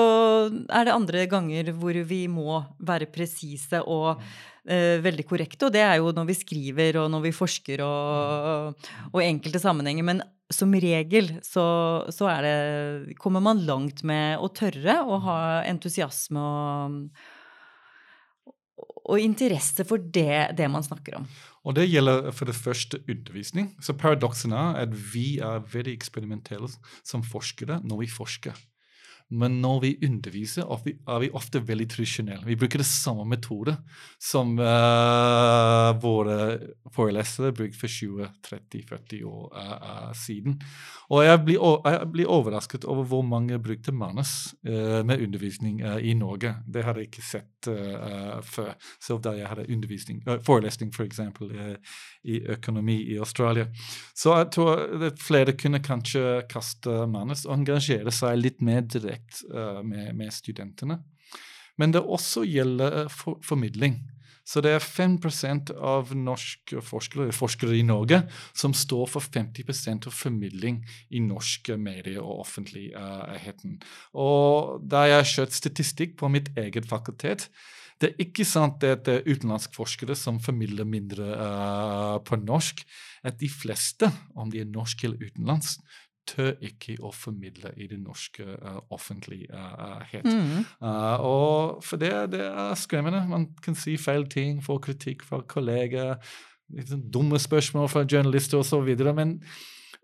er 0.48 0.88
det 0.88 0.94
andre 0.94 1.26
ganger 1.30 1.72
hvor 1.76 1.96
vi 2.08 2.22
må 2.32 2.60
være 2.80 3.10
presise 3.12 3.82
og 3.84 4.20
eh, 4.64 4.96
veldig 5.04 5.26
korrekte. 5.28 5.68
Og 5.68 5.74
det 5.74 5.84
er 5.84 5.98
jo 6.00 6.12
når 6.16 6.28
vi 6.30 6.36
skriver 6.38 7.02
og 7.02 7.10
når 7.12 7.26
vi 7.28 7.36
forsker 7.36 7.84
og, 7.84 8.88
og 9.12 9.24
enkelte 9.24 9.60
sammenhenger. 9.62 10.06
Men 10.08 10.22
som 10.48 10.72
regel 10.72 11.34
så, 11.44 11.64
så 12.14 12.30
det, 12.44 13.16
kommer 13.20 13.44
man 13.44 13.64
langt 13.68 14.04
med 14.08 14.40
å 14.40 14.48
tørre 14.48 15.02
å 15.04 15.20
ha 15.26 15.40
entusiasme 15.68 16.40
og, 16.40 16.96
og 19.08 19.20
interesse 19.20 19.84
for 19.88 20.00
det, 20.00 20.54
det, 20.56 20.70
man 20.72 20.84
snakker 20.84 21.20
om. 21.20 21.28
Og 21.68 21.76
det 21.76 21.88
gjelder 21.90 22.30
for 22.32 22.48
det 22.48 22.56
første 22.56 23.02
undervisning. 23.04 23.74
Så 23.84 23.96
paradoksen 24.00 24.56
er 24.56 24.82
at 24.86 24.96
vi 25.12 25.36
er 25.44 25.64
veldig 25.68 25.92
eksperimentelle 25.98 26.70
som 27.04 27.24
forskere 27.24 27.82
når 27.84 28.04
vi 28.06 28.10
forsker. 28.12 28.56
Men 29.28 29.58
når 29.60 29.80
vi 29.82 29.90
underviser, 30.06 30.64
er 30.64 31.18
vi, 31.20 31.28
ofte 31.36 31.60
veldig 31.60 31.86
tradisjonelle. 31.92 32.46
Vi 32.48 32.56
bruker 32.56 32.80
det 32.80 32.88
samme 32.88 33.26
metode 33.28 33.74
som 34.16 34.54
uh, 34.56 35.90
våre 36.00 36.38
forelesere 36.94 37.52
brukte 37.52 37.76
for 37.76 37.92
20-30-40 37.92 39.26
år 39.28 39.50
uh, 39.52 40.06
siden. 40.16 40.56
Og 41.12 41.26
jeg 41.26 41.42
blir, 41.44 41.60
jeg 41.60 42.08
blir, 42.14 42.32
overrasket 42.38 42.86
over 42.88 43.04
hvor 43.08 43.22
mange 43.24 43.58
brukte 43.60 43.92
manus 43.92 44.54
uh, 44.68 45.04
med 45.04 45.20
undervisning 45.20 45.82
i 45.84 46.14
Norge. 46.16 46.54
Det 46.64 46.86
hadde 46.86 47.04
jeg 47.04 47.12
ikke 47.12 47.28
sett 47.28 47.44
før. 48.48 48.74
selv 49.02 49.20
da 49.24 49.32
jeg 49.34 49.48
hadde 49.50 49.66
undervisning, 49.68 50.20
forelesning 50.46 50.92
f.eks. 50.94 51.20
For 51.34 51.50
i 52.28 52.38
økonomi 52.54 52.96
i 53.12 53.18
Australia. 53.18 53.66
Så 54.16 54.36
jeg 54.36 54.50
tror 54.54 55.08
flere 55.20 55.56
kunne 55.58 55.82
kanskje 55.84 56.42
kaste 56.50 57.02
manus 57.10 57.44
og 57.46 57.56
engasjere 57.58 58.12
seg 58.14 58.38
litt 58.38 58.62
mer 58.64 58.86
direkte 58.86 59.17
uh, 59.52 59.80
med, 59.84 60.14
med, 60.18 60.32
studentene. 60.34 61.00
Men 61.78 61.94
det 61.94 62.02
også 62.02 62.44
gjelder 62.48 63.04
uh, 63.04 63.12
for, 63.12 63.38
formidling. 63.44 64.00
Så 64.48 64.62
det 64.64 64.70
er 64.72 64.80
5% 64.80 65.74
av 65.76 66.14
norske 66.16 66.80
forskere, 66.80 67.34
forskere 67.36 67.76
i 67.76 67.84
Norge 67.84 68.22
som 68.56 68.72
står 68.72 69.10
for 69.12 69.20
50% 69.20 70.08
av 70.08 70.14
formidling 70.16 70.78
i 71.12 71.20
norske 71.20 71.76
medier 71.76 72.22
og 72.22 72.46
offentligheten. 72.46 73.76
Og 74.16 74.78
da 74.80 75.04
jeg 75.04 75.20
har 75.20 75.28
kjørt 75.34 75.58
statistikk 75.58 76.16
på 76.16 76.32
mitt 76.32 76.48
eget 76.56 76.88
fakultet, 76.88 77.50
det 77.98 78.12
er 78.12 78.22
ikke 78.22 78.46
sant 78.46 78.84
at 78.86 79.04
det 79.04 79.14
er 79.18 79.26
utenlandske 79.26 79.74
forskere 79.74 80.14
som 80.16 80.38
formidler 80.40 80.86
mindre 80.86 81.28
uh, 81.34 82.16
på 82.22 82.38
norsk. 82.40 82.84
At 83.26 83.40
de 83.40 83.48
fleste, 83.50 84.08
om 84.38 84.52
de 84.52 84.62
er 84.62 84.70
norske 84.70 85.08
eller 85.08 85.28
utenlandske, 85.28 85.82
tør 86.28 86.52
ikke 86.64 86.98
å 87.04 87.10
formidle 87.14 87.72
i 87.76 87.88
det 87.90 87.98
norske 88.00 88.44
uh, 88.44 88.78
offentlighet. 88.94 89.50
Uh, 89.52 90.28
mm. 90.28 90.66
uh, 90.82 91.24
og 91.24 91.84
for 91.84 92.00
det, 92.00 92.12
det, 92.34 92.44
er 92.48 92.76
skremmende. 92.78 93.24
Man 93.30 93.48
kan 93.64 93.78
si 93.78 93.96
feil 94.00 94.28
ting, 94.30 94.62
få 94.64 94.78
kritikk 94.84 95.24
fra 95.26 95.40
kolleger, 95.48 96.16
liksom 96.74 97.06
dumme 97.12 97.40
spørsmål 97.40 97.88
fra 97.88 98.04
journalister 98.04 98.60
osv. 98.60 98.94
Men 99.16 99.38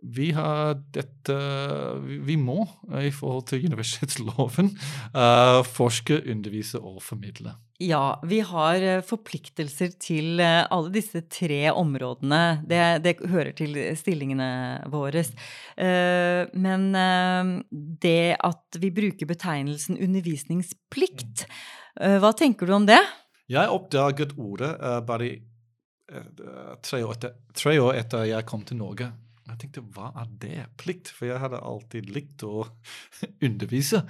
vi 0.04 0.30
har 0.36 0.74
dette 0.92 1.36
Vi 2.26 2.36
må, 2.36 2.66
i 3.00 3.12
forhold 3.14 3.46
til 3.48 3.64
universitetsloven, 3.70 4.74
forske, 5.78 6.20
undervise 6.30 6.80
og 6.80 7.00
formidle. 7.02 7.54
Ja, 7.82 8.20
vi 8.22 8.38
har 8.46 8.82
eh, 8.86 9.02
forpliktelser 9.02 9.96
til 9.98 10.38
eh, 10.38 10.62
alle 10.70 10.92
disse 10.94 11.24
tre 11.26 11.72
områdene. 11.74 12.60
Det, 12.70 12.82
det 13.02 13.16
hører 13.32 13.50
til 13.58 13.74
stillingene 13.98 14.84
våre. 14.92 15.24
Eh, 15.74 16.44
men 16.54 16.86
det 18.04 18.36
at 18.38 18.78
vi 18.78 18.92
bruker 18.94 19.26
betegnelsen 19.26 19.98
undervisningsplikt, 19.98 21.48
hva 21.94 22.32
tenker 22.34 22.66
du 22.66 22.72
om 22.74 22.86
det? 22.88 22.98
Jeg 23.50 23.70
oppdaget 23.70 24.32
ordet 24.34 24.72
bare 25.06 25.28
tre 26.82 26.98
år, 27.06 27.12
etter, 27.14 27.36
tre 27.54 27.76
år 27.78 28.00
etter 28.00 28.26
jeg 28.26 28.46
kom 28.50 28.64
til 28.66 28.80
Norge. 28.80 29.12
Jeg 29.44 29.58
tenkte, 29.60 29.82
hva 29.92 30.08
er 30.16 30.28
det? 30.40 30.60
Plikt? 30.80 31.10
For 31.12 31.28
jeg 31.28 31.40
hadde 31.42 31.60
alltid 31.60 32.08
likt 32.14 32.44
å 32.48 32.64
undervise. 33.46 34.00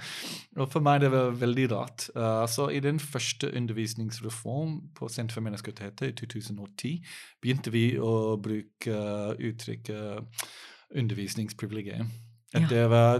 Og 0.55 0.69
for 0.71 0.85
meg 0.85 1.01
det 1.03 1.11
var 1.11 1.35
veldig 1.41 1.65
rart. 1.73 2.07
Uh, 2.15 2.45
så 2.47 2.69
i 2.71 2.79
den 2.83 3.01
første 3.03 3.51
undervisningsreform 3.51 4.77
på 4.95 5.09
Senter 5.11 5.35
for 5.35 5.47
menneskerettigheter 5.47 6.13
i 6.13 6.15
2010 6.23 7.17
begynte 7.43 7.73
vi 7.75 7.87
å 7.99 8.37
bruke 8.39 8.95
uh, 8.95 9.35
uttrykket 9.35 10.47
undervisningsprivilegium. 10.95 12.07
Ja. 12.53 12.67
Det 12.69 12.87
var, 12.87 13.19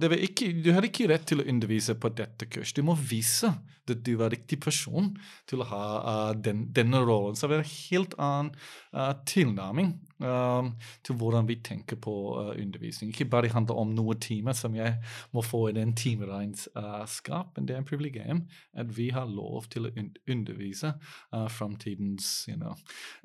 det 0.00 0.08
var 0.08 0.20
ikke, 0.24 0.52
du 0.64 0.70
hadde 0.72 0.88
ikke 0.88 1.08
rett 1.10 1.26
til 1.28 1.42
å 1.42 1.46
undervise 1.50 1.96
på 2.00 2.08
dette 2.16 2.46
kurs. 2.48 2.72
Du 2.72 2.80
må 2.86 2.94
vise 2.96 3.50
at 3.84 4.00
du 4.06 4.14
var 4.16 4.32
riktig 4.32 4.56
person 4.64 5.10
til 5.50 5.60
å 5.60 5.66
ha 5.68 5.86
uh, 6.00 6.30
den, 6.32 6.62
denne 6.72 7.02
rollen. 7.04 7.36
Så 7.36 7.44
det 7.44 7.58
var 7.58 7.64
en 7.64 7.72
helt 7.74 8.14
annen 8.16 8.52
uh, 8.96 9.10
tilnærming 9.28 9.90
um, 10.24 10.70
til 11.04 11.18
hvordan 11.20 11.48
vi 11.50 11.58
tenker 11.66 11.98
på 12.00 12.14
uh, 12.38 12.52
undervisning. 12.54 13.10
Ikke 13.12 13.28
bare 13.28 13.50
handler 13.52 13.82
om 13.82 13.92
noen 13.96 14.22
timer 14.22 14.56
som 14.56 14.78
jeg 14.78 14.96
må 15.36 15.44
få 15.44 15.66
i 15.68 15.76
den 15.76 15.92
timeregnskap, 15.98 17.52
men 17.58 17.68
det 17.68 17.76
er 17.76 17.82
en 17.82 17.90
privilegium 17.90 18.44
at 18.72 18.94
vi 18.96 19.10
har 19.12 19.28
lov 19.28 19.68
til 19.74 19.90
å 19.90 19.92
undervise 20.30 20.94
uh, 21.34 21.50
framtidens 21.52 22.46
you 22.48 22.56
know, 22.56 22.78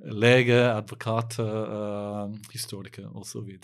leger, 0.04 0.74
advokater, 0.74 1.56
uh, 1.72 2.52
historikere 2.52 3.08
osv. 3.16 3.56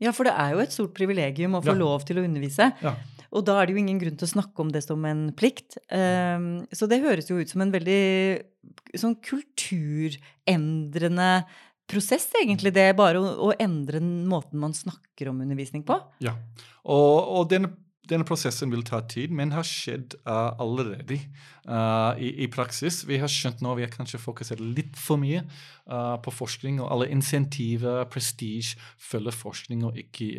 Ja, 0.00 0.10
for 0.16 0.22
det 0.28 0.32
er 0.32 0.50
jo 0.54 0.62
et 0.64 0.74
stort 0.74 0.94
privilegium 0.96 1.58
å 1.58 1.64
få 1.64 1.74
ja. 1.74 1.80
lov 1.80 1.98
til 2.08 2.20
å 2.20 2.26
undervise. 2.26 2.66
Ja. 2.80 2.92
Og 3.30 3.44
da 3.46 3.60
er 3.60 3.66
det 3.66 3.74
jo 3.76 3.82
ingen 3.82 4.00
grunn 4.00 4.16
til 4.18 4.26
å 4.26 4.34
snakke 4.34 4.58
om 4.64 4.70
det 4.74 4.82
som 4.82 5.04
en 5.06 5.28
plikt. 5.36 5.70
Um, 5.92 6.66
så 6.74 6.84
det 6.90 7.04
høres 7.04 7.30
jo 7.30 7.38
ut 7.38 7.52
som 7.52 7.62
en 7.62 7.74
veldig 7.74 8.02
sånn 8.98 9.16
kulturendrende 9.22 11.30
prosess, 11.90 12.26
egentlig. 12.40 12.72
Det 12.74 12.84
er 12.88 12.98
bare 12.98 13.18
å, 13.20 13.24
å 13.50 13.52
endre 13.60 13.98
måten 14.02 14.58
man 14.62 14.74
snakker 14.76 15.28
om 15.30 15.40
undervisning 15.44 15.82
på. 15.86 15.94
Ja, 16.24 16.32
og, 16.82 17.16
og 17.36 17.42
denne 17.52 17.68
denne 18.10 18.26
prosessen 18.26 18.72
vil 18.72 18.84
ta 18.86 19.00
tid, 19.08 19.32
men 19.34 19.54
har 19.54 19.66
skjedd 19.66 20.16
uh, 20.26 20.52
allerede 20.60 21.20
uh, 21.68 22.18
i, 22.18 22.32
i, 22.44 22.48
praksis. 22.52 23.02
Vi 23.08 23.20
har 23.22 23.30
skjønt 23.30 23.62
nå 23.64 23.74
vi 23.78 23.86
har 23.86 23.92
kanskje 23.94 24.20
fokusert 24.20 24.60
litt 24.60 24.98
for 24.98 25.20
mye 25.20 25.44
uh, 25.44 26.16
på 26.22 26.34
forskning, 26.34 26.80
og 26.82 26.90
alle 26.92 27.10
insentiver, 27.14 28.04
prestige, 28.10 28.78
følger 28.98 29.34
forskning 29.34 29.84
og 29.88 29.98
ikke 29.98 30.30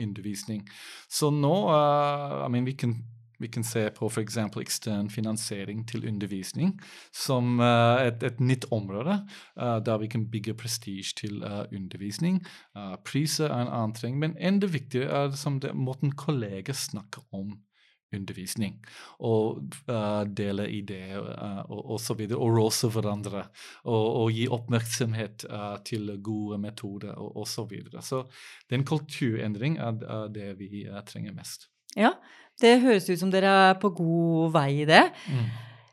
undervisning. 0.00 0.62
Så 1.10 1.30
nå 1.34 1.54
I 1.70 2.48
mean, 2.52 2.66
vi 2.66 2.76
kan 2.78 2.94
vi 3.40 3.48
kan 3.52 3.64
se 3.66 3.86
på 3.96 4.08
f.eks. 4.10 4.38
ekstern 4.60 5.10
finansiering 5.10 5.86
til 5.88 6.06
undervisning 6.08 6.76
som 7.12 7.60
uh, 7.60 8.00
et, 8.04 8.22
et, 8.22 8.40
nytt 8.40 8.66
område 8.70 9.20
uh, 9.60 9.78
der 9.84 9.98
vi 10.02 10.10
kan 10.12 10.28
bygge 10.30 10.54
prestisje 10.54 11.16
til 11.22 11.42
uh, 11.44 11.64
undervisning. 11.72 12.40
priser 13.04 13.48
er 13.48 13.62
en 13.62 13.72
annen 13.72 13.94
ting, 13.94 14.18
men 14.18 14.36
enda 14.38 14.66
viktigere 14.66 15.24
er 15.24 15.36
som 15.36 15.60
det, 15.60 15.74
måten 15.74 16.12
kolleger 16.12 16.76
snakker 16.76 17.22
om 17.32 17.58
undervisning. 18.16 18.78
Og 19.26 19.60
uh, 19.90 20.22
dele 20.26 20.66
ideer 20.74 21.20
uh, 21.22 21.62
og 21.70 21.96
osv. 21.96 22.24
Og, 22.30 22.36
og 22.38 22.56
rose 22.58 22.90
hverandre. 22.92 23.46
Og, 23.84 24.06
og, 24.22 24.30
gi 24.34 24.46
oppmerksomhet 24.50 25.46
uh, 25.50 25.76
til 25.86 26.10
gode 26.22 26.60
metoder 26.62 27.14
og 27.16 27.42
osv. 27.44 27.48
Så, 27.60 27.66
videre. 27.70 28.02
så 28.02 28.22
det 28.68 28.76
er 28.76 28.80
en 28.80 28.88
det 30.34 30.54
vi 30.58 30.86
trenger 31.06 31.34
mest. 31.36 31.68
Ja, 31.98 32.14
det 32.62 32.78
høres 32.84 33.08
ut 33.10 33.18
som 33.20 33.32
dere 33.32 33.50
er 33.70 33.80
på 33.80 33.92
god 33.96 34.54
vei 34.54 34.70
i 34.82 34.88
det. 34.88 35.06
Mm. 35.30 35.48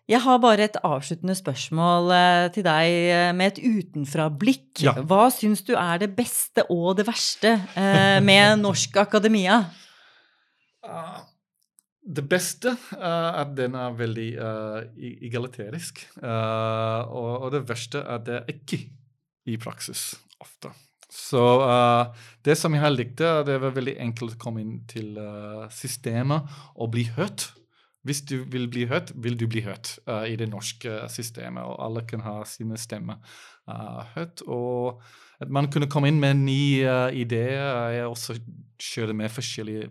Jeg 0.08 0.24
har 0.24 0.38
bare 0.40 0.64
et 0.70 0.78
avsluttende 0.88 1.36
spørsmål 1.36 2.14
eh, 2.16 2.46
til 2.56 2.64
deg 2.64 2.94
eh, 3.12 3.32
med 3.36 3.52
et 3.52 3.58
utenfrablikk. 3.60 4.80
Ja. 4.86 4.94
Hva 5.04 5.26
syns 5.36 5.66
du 5.68 5.74
er 5.76 6.00
det 6.00 6.14
beste 6.16 6.64
og 6.72 6.94
det 7.00 7.10
verste 7.10 7.58
eh, 7.76 8.20
med 8.24 8.56
norsk 8.66 8.96
akademia? 9.04 9.66
Ah, 10.88 11.26
det 12.08 12.24
beste 12.32 12.78
er 12.96 13.42
at 13.44 13.52
den 13.58 13.76
er 13.76 13.98
veldig 14.00 14.30
egalitarisk. 15.28 16.06
og, 16.24 17.50
det 17.52 17.66
verste 17.68 18.00
er 18.00 18.14
at 18.16 18.26
det 18.30 18.44
ikke 18.56 18.80
i 19.52 19.58
praksis 19.60 20.14
ofte. 20.40 20.72
Så 21.12 21.42
uh, 21.64 22.16
det 22.44 22.58
som 22.60 22.74
jeg 22.76 22.84
har 22.84 22.92
likt, 22.92 23.22
det 23.22 23.60
var 23.64 23.76
veldig 23.76 23.96
enkelt 24.04 24.36
å 24.36 24.42
komme 24.42 24.64
inn 24.64 24.82
til 24.92 25.16
uh, 25.20 25.68
systemet 25.72 26.50
og 26.76 26.92
bli 26.96 27.08
hørt. 27.16 27.52
Hvis 28.08 28.22
du 28.28 28.42
vil 28.48 28.68
bli 28.72 28.86
hørt, 28.88 29.14
vil 29.16 29.38
du 29.40 29.48
bli 29.52 29.64
hørt 29.66 29.98
uh, 30.08 30.26
i 30.28 30.36
det 30.40 30.50
norske 30.52 31.08
systemet, 31.12 31.64
og 31.64 31.80
alle 31.84 32.04
kan 32.08 32.24
ha 32.28 32.42
sine 32.48 32.80
stemmer 32.80 33.24
hørt. 34.16 34.44
Og 34.48 35.02
at 35.44 35.50
man 35.52 35.68
kunne 35.72 35.90
komme 35.92 36.08
inn 36.08 36.22
med 36.24 36.40
nye 36.40 36.94
ideer. 37.14 37.92
Jeg 37.94 38.08
også 38.08 38.38
kjører 38.80 39.18
med 39.18 39.34
forskjellige 39.34 39.90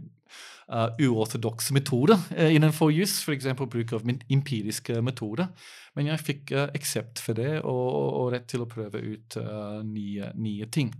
uh, 0.72 0.88
uortodokse 1.00 1.74
metoder 1.74 2.18
uh, 2.36 2.54
innenfor 2.54 2.90
juss, 2.94 3.18
f.eks. 3.22 3.48
bruk 3.58 3.92
av 3.96 4.06
empiriske 4.06 5.00
metoder. 5.04 5.50
Men 5.96 6.10
jeg 6.10 6.24
fikk 6.24 6.54
uh, 6.56 6.66
aksept 6.76 7.22
for 7.22 7.38
det 7.38 7.60
og, 7.62 7.90
og, 7.90 8.30
rett 8.34 8.48
til 8.50 8.64
å 8.64 8.70
prøve 8.70 9.02
ut 9.02 9.38
uh, 9.40 9.82
nye, 9.86 10.32
nye, 10.34 10.68
ting. 10.72 10.92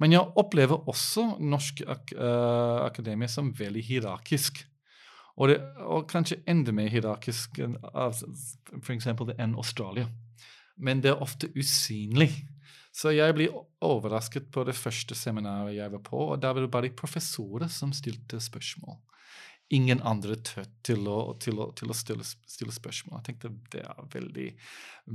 Men 0.00 0.14
jeg 0.14 0.32
opplever 0.40 0.88
også 0.88 1.34
norsk 1.44 1.82
ak 1.84 2.14
akademia 2.16 3.28
som 3.28 3.50
veldig 3.52 3.82
hierarkisk. 3.84 4.62
Og, 5.36 5.50
det, 5.50 5.58
og 5.84 6.06
kanskje 6.08 6.38
enda 6.48 6.72
mer 6.72 6.88
hierarkisk 6.88 7.60
enn 7.60 7.76
f.eks. 7.76 9.10
enn 9.10 9.58
Australia. 9.60 10.06
Men 10.80 11.02
det 11.04 11.12
er 11.12 11.20
ofte 11.20 11.50
usynlig. 11.52 12.30
Så 12.90 13.12
jeg 13.14 13.36
ble 13.36 13.46
overrasket 13.86 14.48
på 14.50 14.64
det 14.66 14.74
første 14.74 15.14
seminaret 15.14 15.76
jeg 15.76 15.92
var 15.92 16.02
på, 16.04 16.24
og 16.32 16.40
der 16.42 16.56
var 16.56 16.66
det 16.66 16.72
bare 16.74 16.90
professorer 16.98 17.70
som 17.70 17.94
stilte 17.94 18.40
spørsmål. 18.42 18.98
Ingen 19.70 20.00
andre 20.02 20.34
tør 20.42 20.66
til 20.82 21.04
å, 21.06 21.18
til 21.38 21.60
å, 21.62 21.68
til 21.78 21.92
å 21.92 21.94
stille, 21.94 22.24
stille, 22.26 22.74
spørsmål. 22.74 23.20
Jeg 23.20 23.26
tenkte 23.28 23.52
det 23.70 23.84
er 23.86 24.08
veldig, 24.16 24.48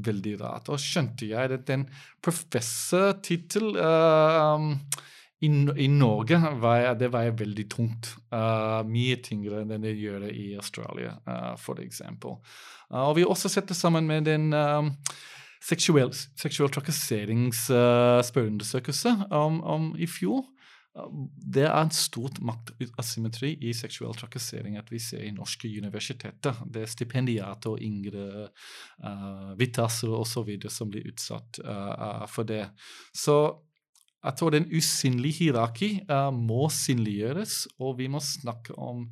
veldig 0.08 0.36
rart. 0.40 0.72
Og 0.72 0.80
skjønte 0.80 1.28
jeg 1.28 1.52
at 1.58 1.66
den 1.68 1.84
professortittel 2.24 3.76
uh, 3.76 4.64
i, 5.44 5.50
i, 5.52 5.90
Norge 5.92 6.40
var 6.64 6.80
jeg, 6.80 7.00
det 7.04 7.12
var 7.12 7.28
jeg 7.28 7.38
veldig 7.44 7.66
tungt. 7.76 8.14
Uh, 8.32 8.80
mye 8.88 9.20
tyngre 9.28 9.66
enn 9.66 9.76
det 9.84 9.98
gjør 10.00 10.30
i 10.32 10.54
Australia, 10.56 11.18
uh, 11.28 11.54
for 11.60 11.84
eksempel. 11.84 12.40
Uh, 12.88 13.10
og 13.10 13.18
vi 13.20 13.28
også 13.28 13.52
sett 13.52 13.68
det 13.68 13.76
sammen 13.76 14.08
med 14.08 14.24
den 14.30 14.54
um, 14.56 14.94
seksuell, 15.66 16.14
seksuell 16.38 16.70
trakasseringsspørreundersøkelse 16.76 19.12
uh, 19.26 19.40
om, 19.40 19.64
om 19.64 19.96
i 19.98 20.08
fjor. 20.10 20.44
Det 21.56 21.66
er 21.68 21.76
en 21.76 21.92
stort 21.92 22.38
maktasymmetri 22.40 23.50
i 23.68 23.74
seksuell 23.76 24.16
trakassering 24.16 24.78
at 24.80 24.88
vi 24.94 25.00
ser 25.04 25.26
i 25.28 25.36
norske 25.36 25.68
universiteter. 25.68 26.56
Det 26.72 26.86
er 26.86 26.92
stipendiater 26.92 27.74
og 27.74 27.82
yngre 27.84 28.48
uh, 29.04 29.52
vittasere 29.60 30.16
osv. 30.22 30.56
som 30.72 30.88
blir 30.94 31.10
utsatt 31.12 31.60
uh, 31.66 32.24
for 32.32 32.48
det. 32.48 32.64
Så 33.12 33.66
jeg 34.26 34.34
tror 34.40 34.56
den 34.56 34.72
usynlige 34.74 35.44
hierarki 35.44 35.90
uh, 36.10 36.32
må 36.34 36.70
synliggjøres, 36.74 37.66
og 37.78 38.00
vi 38.00 38.08
må 38.10 38.20
snakke 38.24 38.74
om 38.80 39.10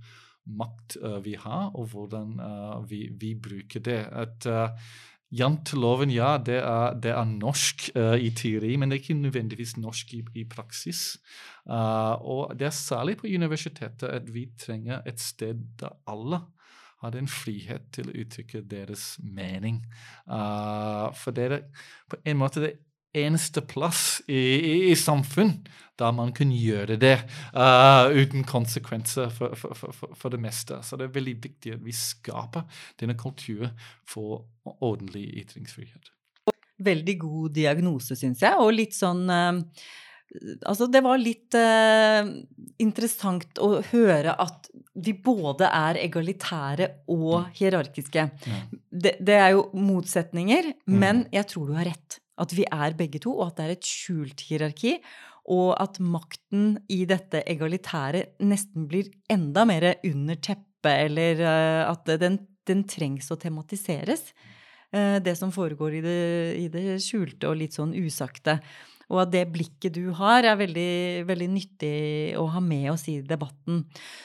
makt 0.48 0.98
uh, 1.04 1.20
vi 1.26 1.36
har, 1.40 1.70
og 1.76 1.92
hvordan 1.92 2.40
uh, 2.40 2.90
vi, 2.90 3.10
vi, 3.20 3.36
bruker 3.36 3.84
det. 3.84 4.08
At 4.10 4.48
Janteloven, 5.34 6.12
ja, 6.14 6.36
det 6.38 6.60
er, 6.62 6.94
det 7.02 7.12
er 7.12 7.26
norsk 7.26 7.88
i 8.22 8.30
teori, 8.38 8.76
men 8.78 8.92
det 8.92 9.00
er 9.00 9.02
ikke 9.02 9.18
nødvendigvis 9.18 9.78
norsk 9.82 10.14
i, 10.14 10.22
i 10.38 10.44
praksis. 10.46 11.18
og 11.66 12.54
det 12.60 12.68
er 12.68 12.76
særlig 12.78 13.18
på 13.18 13.28
universitetet 13.28 14.10
at 14.14 14.30
vi 14.34 14.46
trenger 14.62 15.02
et 15.10 15.20
sted 15.20 15.64
der 15.80 15.96
alle 16.08 16.44
har 17.04 17.12
den 17.12 17.28
frihet 17.28 17.90
til 17.96 18.10
å 18.10 18.16
uttrykke 18.22 18.62
deres 18.70 19.18
mening. 19.24 19.82
for 20.28 21.36
det 21.36 21.50
er 21.52 21.60
på 22.10 22.22
en 22.26 22.38
måte 22.38 22.62
det 22.64 22.76
eneste 23.14 23.62
plass 23.62 24.22
i, 24.28 24.38
i, 24.38 24.76
i 24.92 24.96
samfunn 24.98 25.58
der 26.00 26.14
man 26.16 26.34
kunne 26.34 26.58
gjøre 26.58 26.98
det 26.98 27.16
uh, 27.54 28.10
uten 28.10 28.46
konsekvenser 28.50 29.30
for, 29.34 29.54
for, 29.58 29.78
for, 29.78 30.16
for, 30.18 30.34
det 30.34 30.42
meste. 30.42 30.80
Så 30.82 30.98
det 30.98 31.08
er 31.08 31.18
veldig 31.20 31.36
viktig 31.44 31.76
at 31.76 31.84
vi 31.86 31.94
skaper 31.96 32.66
denne 33.00 33.18
kulturen 33.20 33.76
for 34.10 34.48
ordentlig 34.80 35.28
ytringsfrihet. 35.44 36.10
Veldig 36.84 37.18
god 37.22 37.54
diagnose, 37.54 38.18
syns 38.18 38.42
jeg, 38.44 38.58
og 38.58 38.74
litt 38.74 38.98
sånn 38.98 39.28
uh, 39.30 39.60
Altså, 40.66 40.88
det 40.90 41.04
var 41.06 41.20
litt 41.22 41.54
uh, 41.54 42.26
interessant 42.82 43.60
å 43.62 43.84
høre 43.92 44.32
at 44.42 44.72
vi 45.06 45.14
både 45.14 45.68
er 45.70 46.00
egalitære 46.02 46.88
og 47.14 47.44
mm. 47.44 47.52
hierarkiske. 47.60 48.24
Ja. 48.50 48.62
Det, 48.90 49.14
det, 49.22 49.36
er 49.38 49.52
jo 49.54 49.68
motsetninger, 49.78 50.72
mm. 50.88 50.98
men 51.04 51.22
jeg 51.34 51.46
tror 51.52 51.70
du 51.70 51.78
har 51.78 51.86
rett. 51.92 52.18
At 52.42 52.54
vi 52.56 52.66
er 52.66 52.96
begge 52.98 53.22
to, 53.22 53.36
og 53.38 53.52
at 53.52 53.60
det 53.60 53.66
er 53.66 53.76
et 53.76 53.88
skjult 53.88 54.46
hierarki. 54.48 54.98
Og 55.54 55.74
at 55.76 56.00
makten 56.00 56.78
i 56.92 57.04
dette 57.10 57.44
egalitære 57.52 58.24
nesten 58.48 58.88
blir 58.90 59.12
enda 59.32 59.66
mer 59.68 59.90
under 60.08 60.40
teppet, 60.40 60.94
eller 61.10 61.44
uh, 61.44 61.92
at 61.92 62.08
den, 62.20 62.40
den, 62.68 62.86
trengs 62.88 63.30
å 63.32 63.40
tematiseres. 63.40 64.32
Uh, 64.94 65.20
det 65.24 65.36
som 65.40 65.52
foregår 65.52 66.00
i 66.00 66.02
det, 66.04 66.24
i 66.64 66.66
det, 66.72 66.88
skjulte 67.04 67.52
og 67.52 67.60
litt 67.60 67.76
sånn 67.76 67.96
usagte. 67.96 68.58
Og 69.12 69.20
at 69.26 69.34
det 69.34 69.44
blikket 69.52 69.94
du 69.98 70.08
har, 70.16 70.48
er 70.48 70.58
veldig, 70.58 71.28
veldig 71.28 71.50
nyttig 71.52 71.98
å 72.40 72.48
ha 72.56 72.64
med 72.64 72.88
oss 72.94 73.04
i 73.12 73.20
debatten. 73.28 73.84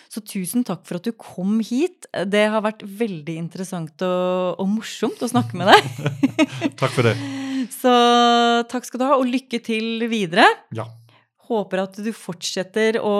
Så 0.08 0.22
tusen 0.22 0.64
takk 0.64 0.86
for 0.88 1.00
at 1.00 1.10
du 1.10 1.12
kom 1.18 1.58
hit. 1.58 2.06
Det 2.30 2.46
har 2.54 2.64
vært 2.64 2.86
veldig 2.86 3.36
interessant 3.42 4.06
og, 4.06 4.54
og 4.62 4.72
morsomt 4.78 5.20
å 5.20 5.32
snakke 5.34 5.58
med 5.58 5.74
deg. 5.74 5.92
takk 6.80 6.94
for 6.94 7.10
det. 7.10 7.18
Så 7.72 7.92
takk 8.70 8.88
skal 8.88 9.02
du 9.02 9.06
ha, 9.06 9.18
og 9.18 9.28
lykke 9.28 9.60
til 9.64 10.06
videre. 10.10 10.46
Ja. 10.76 10.88
Håper 11.48 11.84
at 11.86 12.00
du 12.04 12.10
fortsetter 12.12 12.98
å 13.00 13.14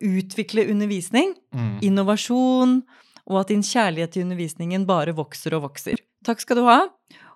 utvikle 0.00 0.66
undervisning, 0.72 1.34
mm. 1.54 1.78
innovasjon, 1.84 2.78
og 3.24 3.40
at 3.40 3.52
din 3.52 3.64
kjærlighet 3.64 4.14
til 4.14 4.26
undervisningen 4.26 4.86
bare 4.88 5.16
vokser 5.16 5.56
og 5.56 5.68
vokser. 5.68 6.00
Takk 6.24 6.40
skal 6.44 6.60
du 6.60 6.66
ha. 6.68 6.80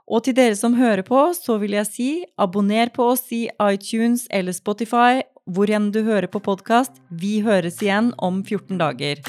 Og 0.08 0.24
til 0.24 0.36
dere 0.36 0.56
som 0.56 0.76
hører 0.78 1.04
på, 1.04 1.20
så 1.36 1.58
vil 1.60 1.76
jeg 1.76 1.88
si 1.88 2.10
abonner 2.40 2.88
på 2.94 3.10
oss 3.12 3.26
i 3.36 3.44
iTunes 3.60 4.24
eller 4.32 4.56
Spotify, 4.56 5.20
hvor 5.48 5.68
enn 5.72 5.90
du 5.92 6.00
hører 6.06 6.28
på 6.32 6.40
podkast. 6.44 6.96
Vi 7.08 7.38
høres 7.44 7.82
igjen 7.84 8.14
om 8.16 8.40
14 8.44 8.80
dager. 8.80 9.20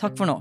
Takk 0.00 0.16
for 0.16 0.28
nå. 0.28 0.40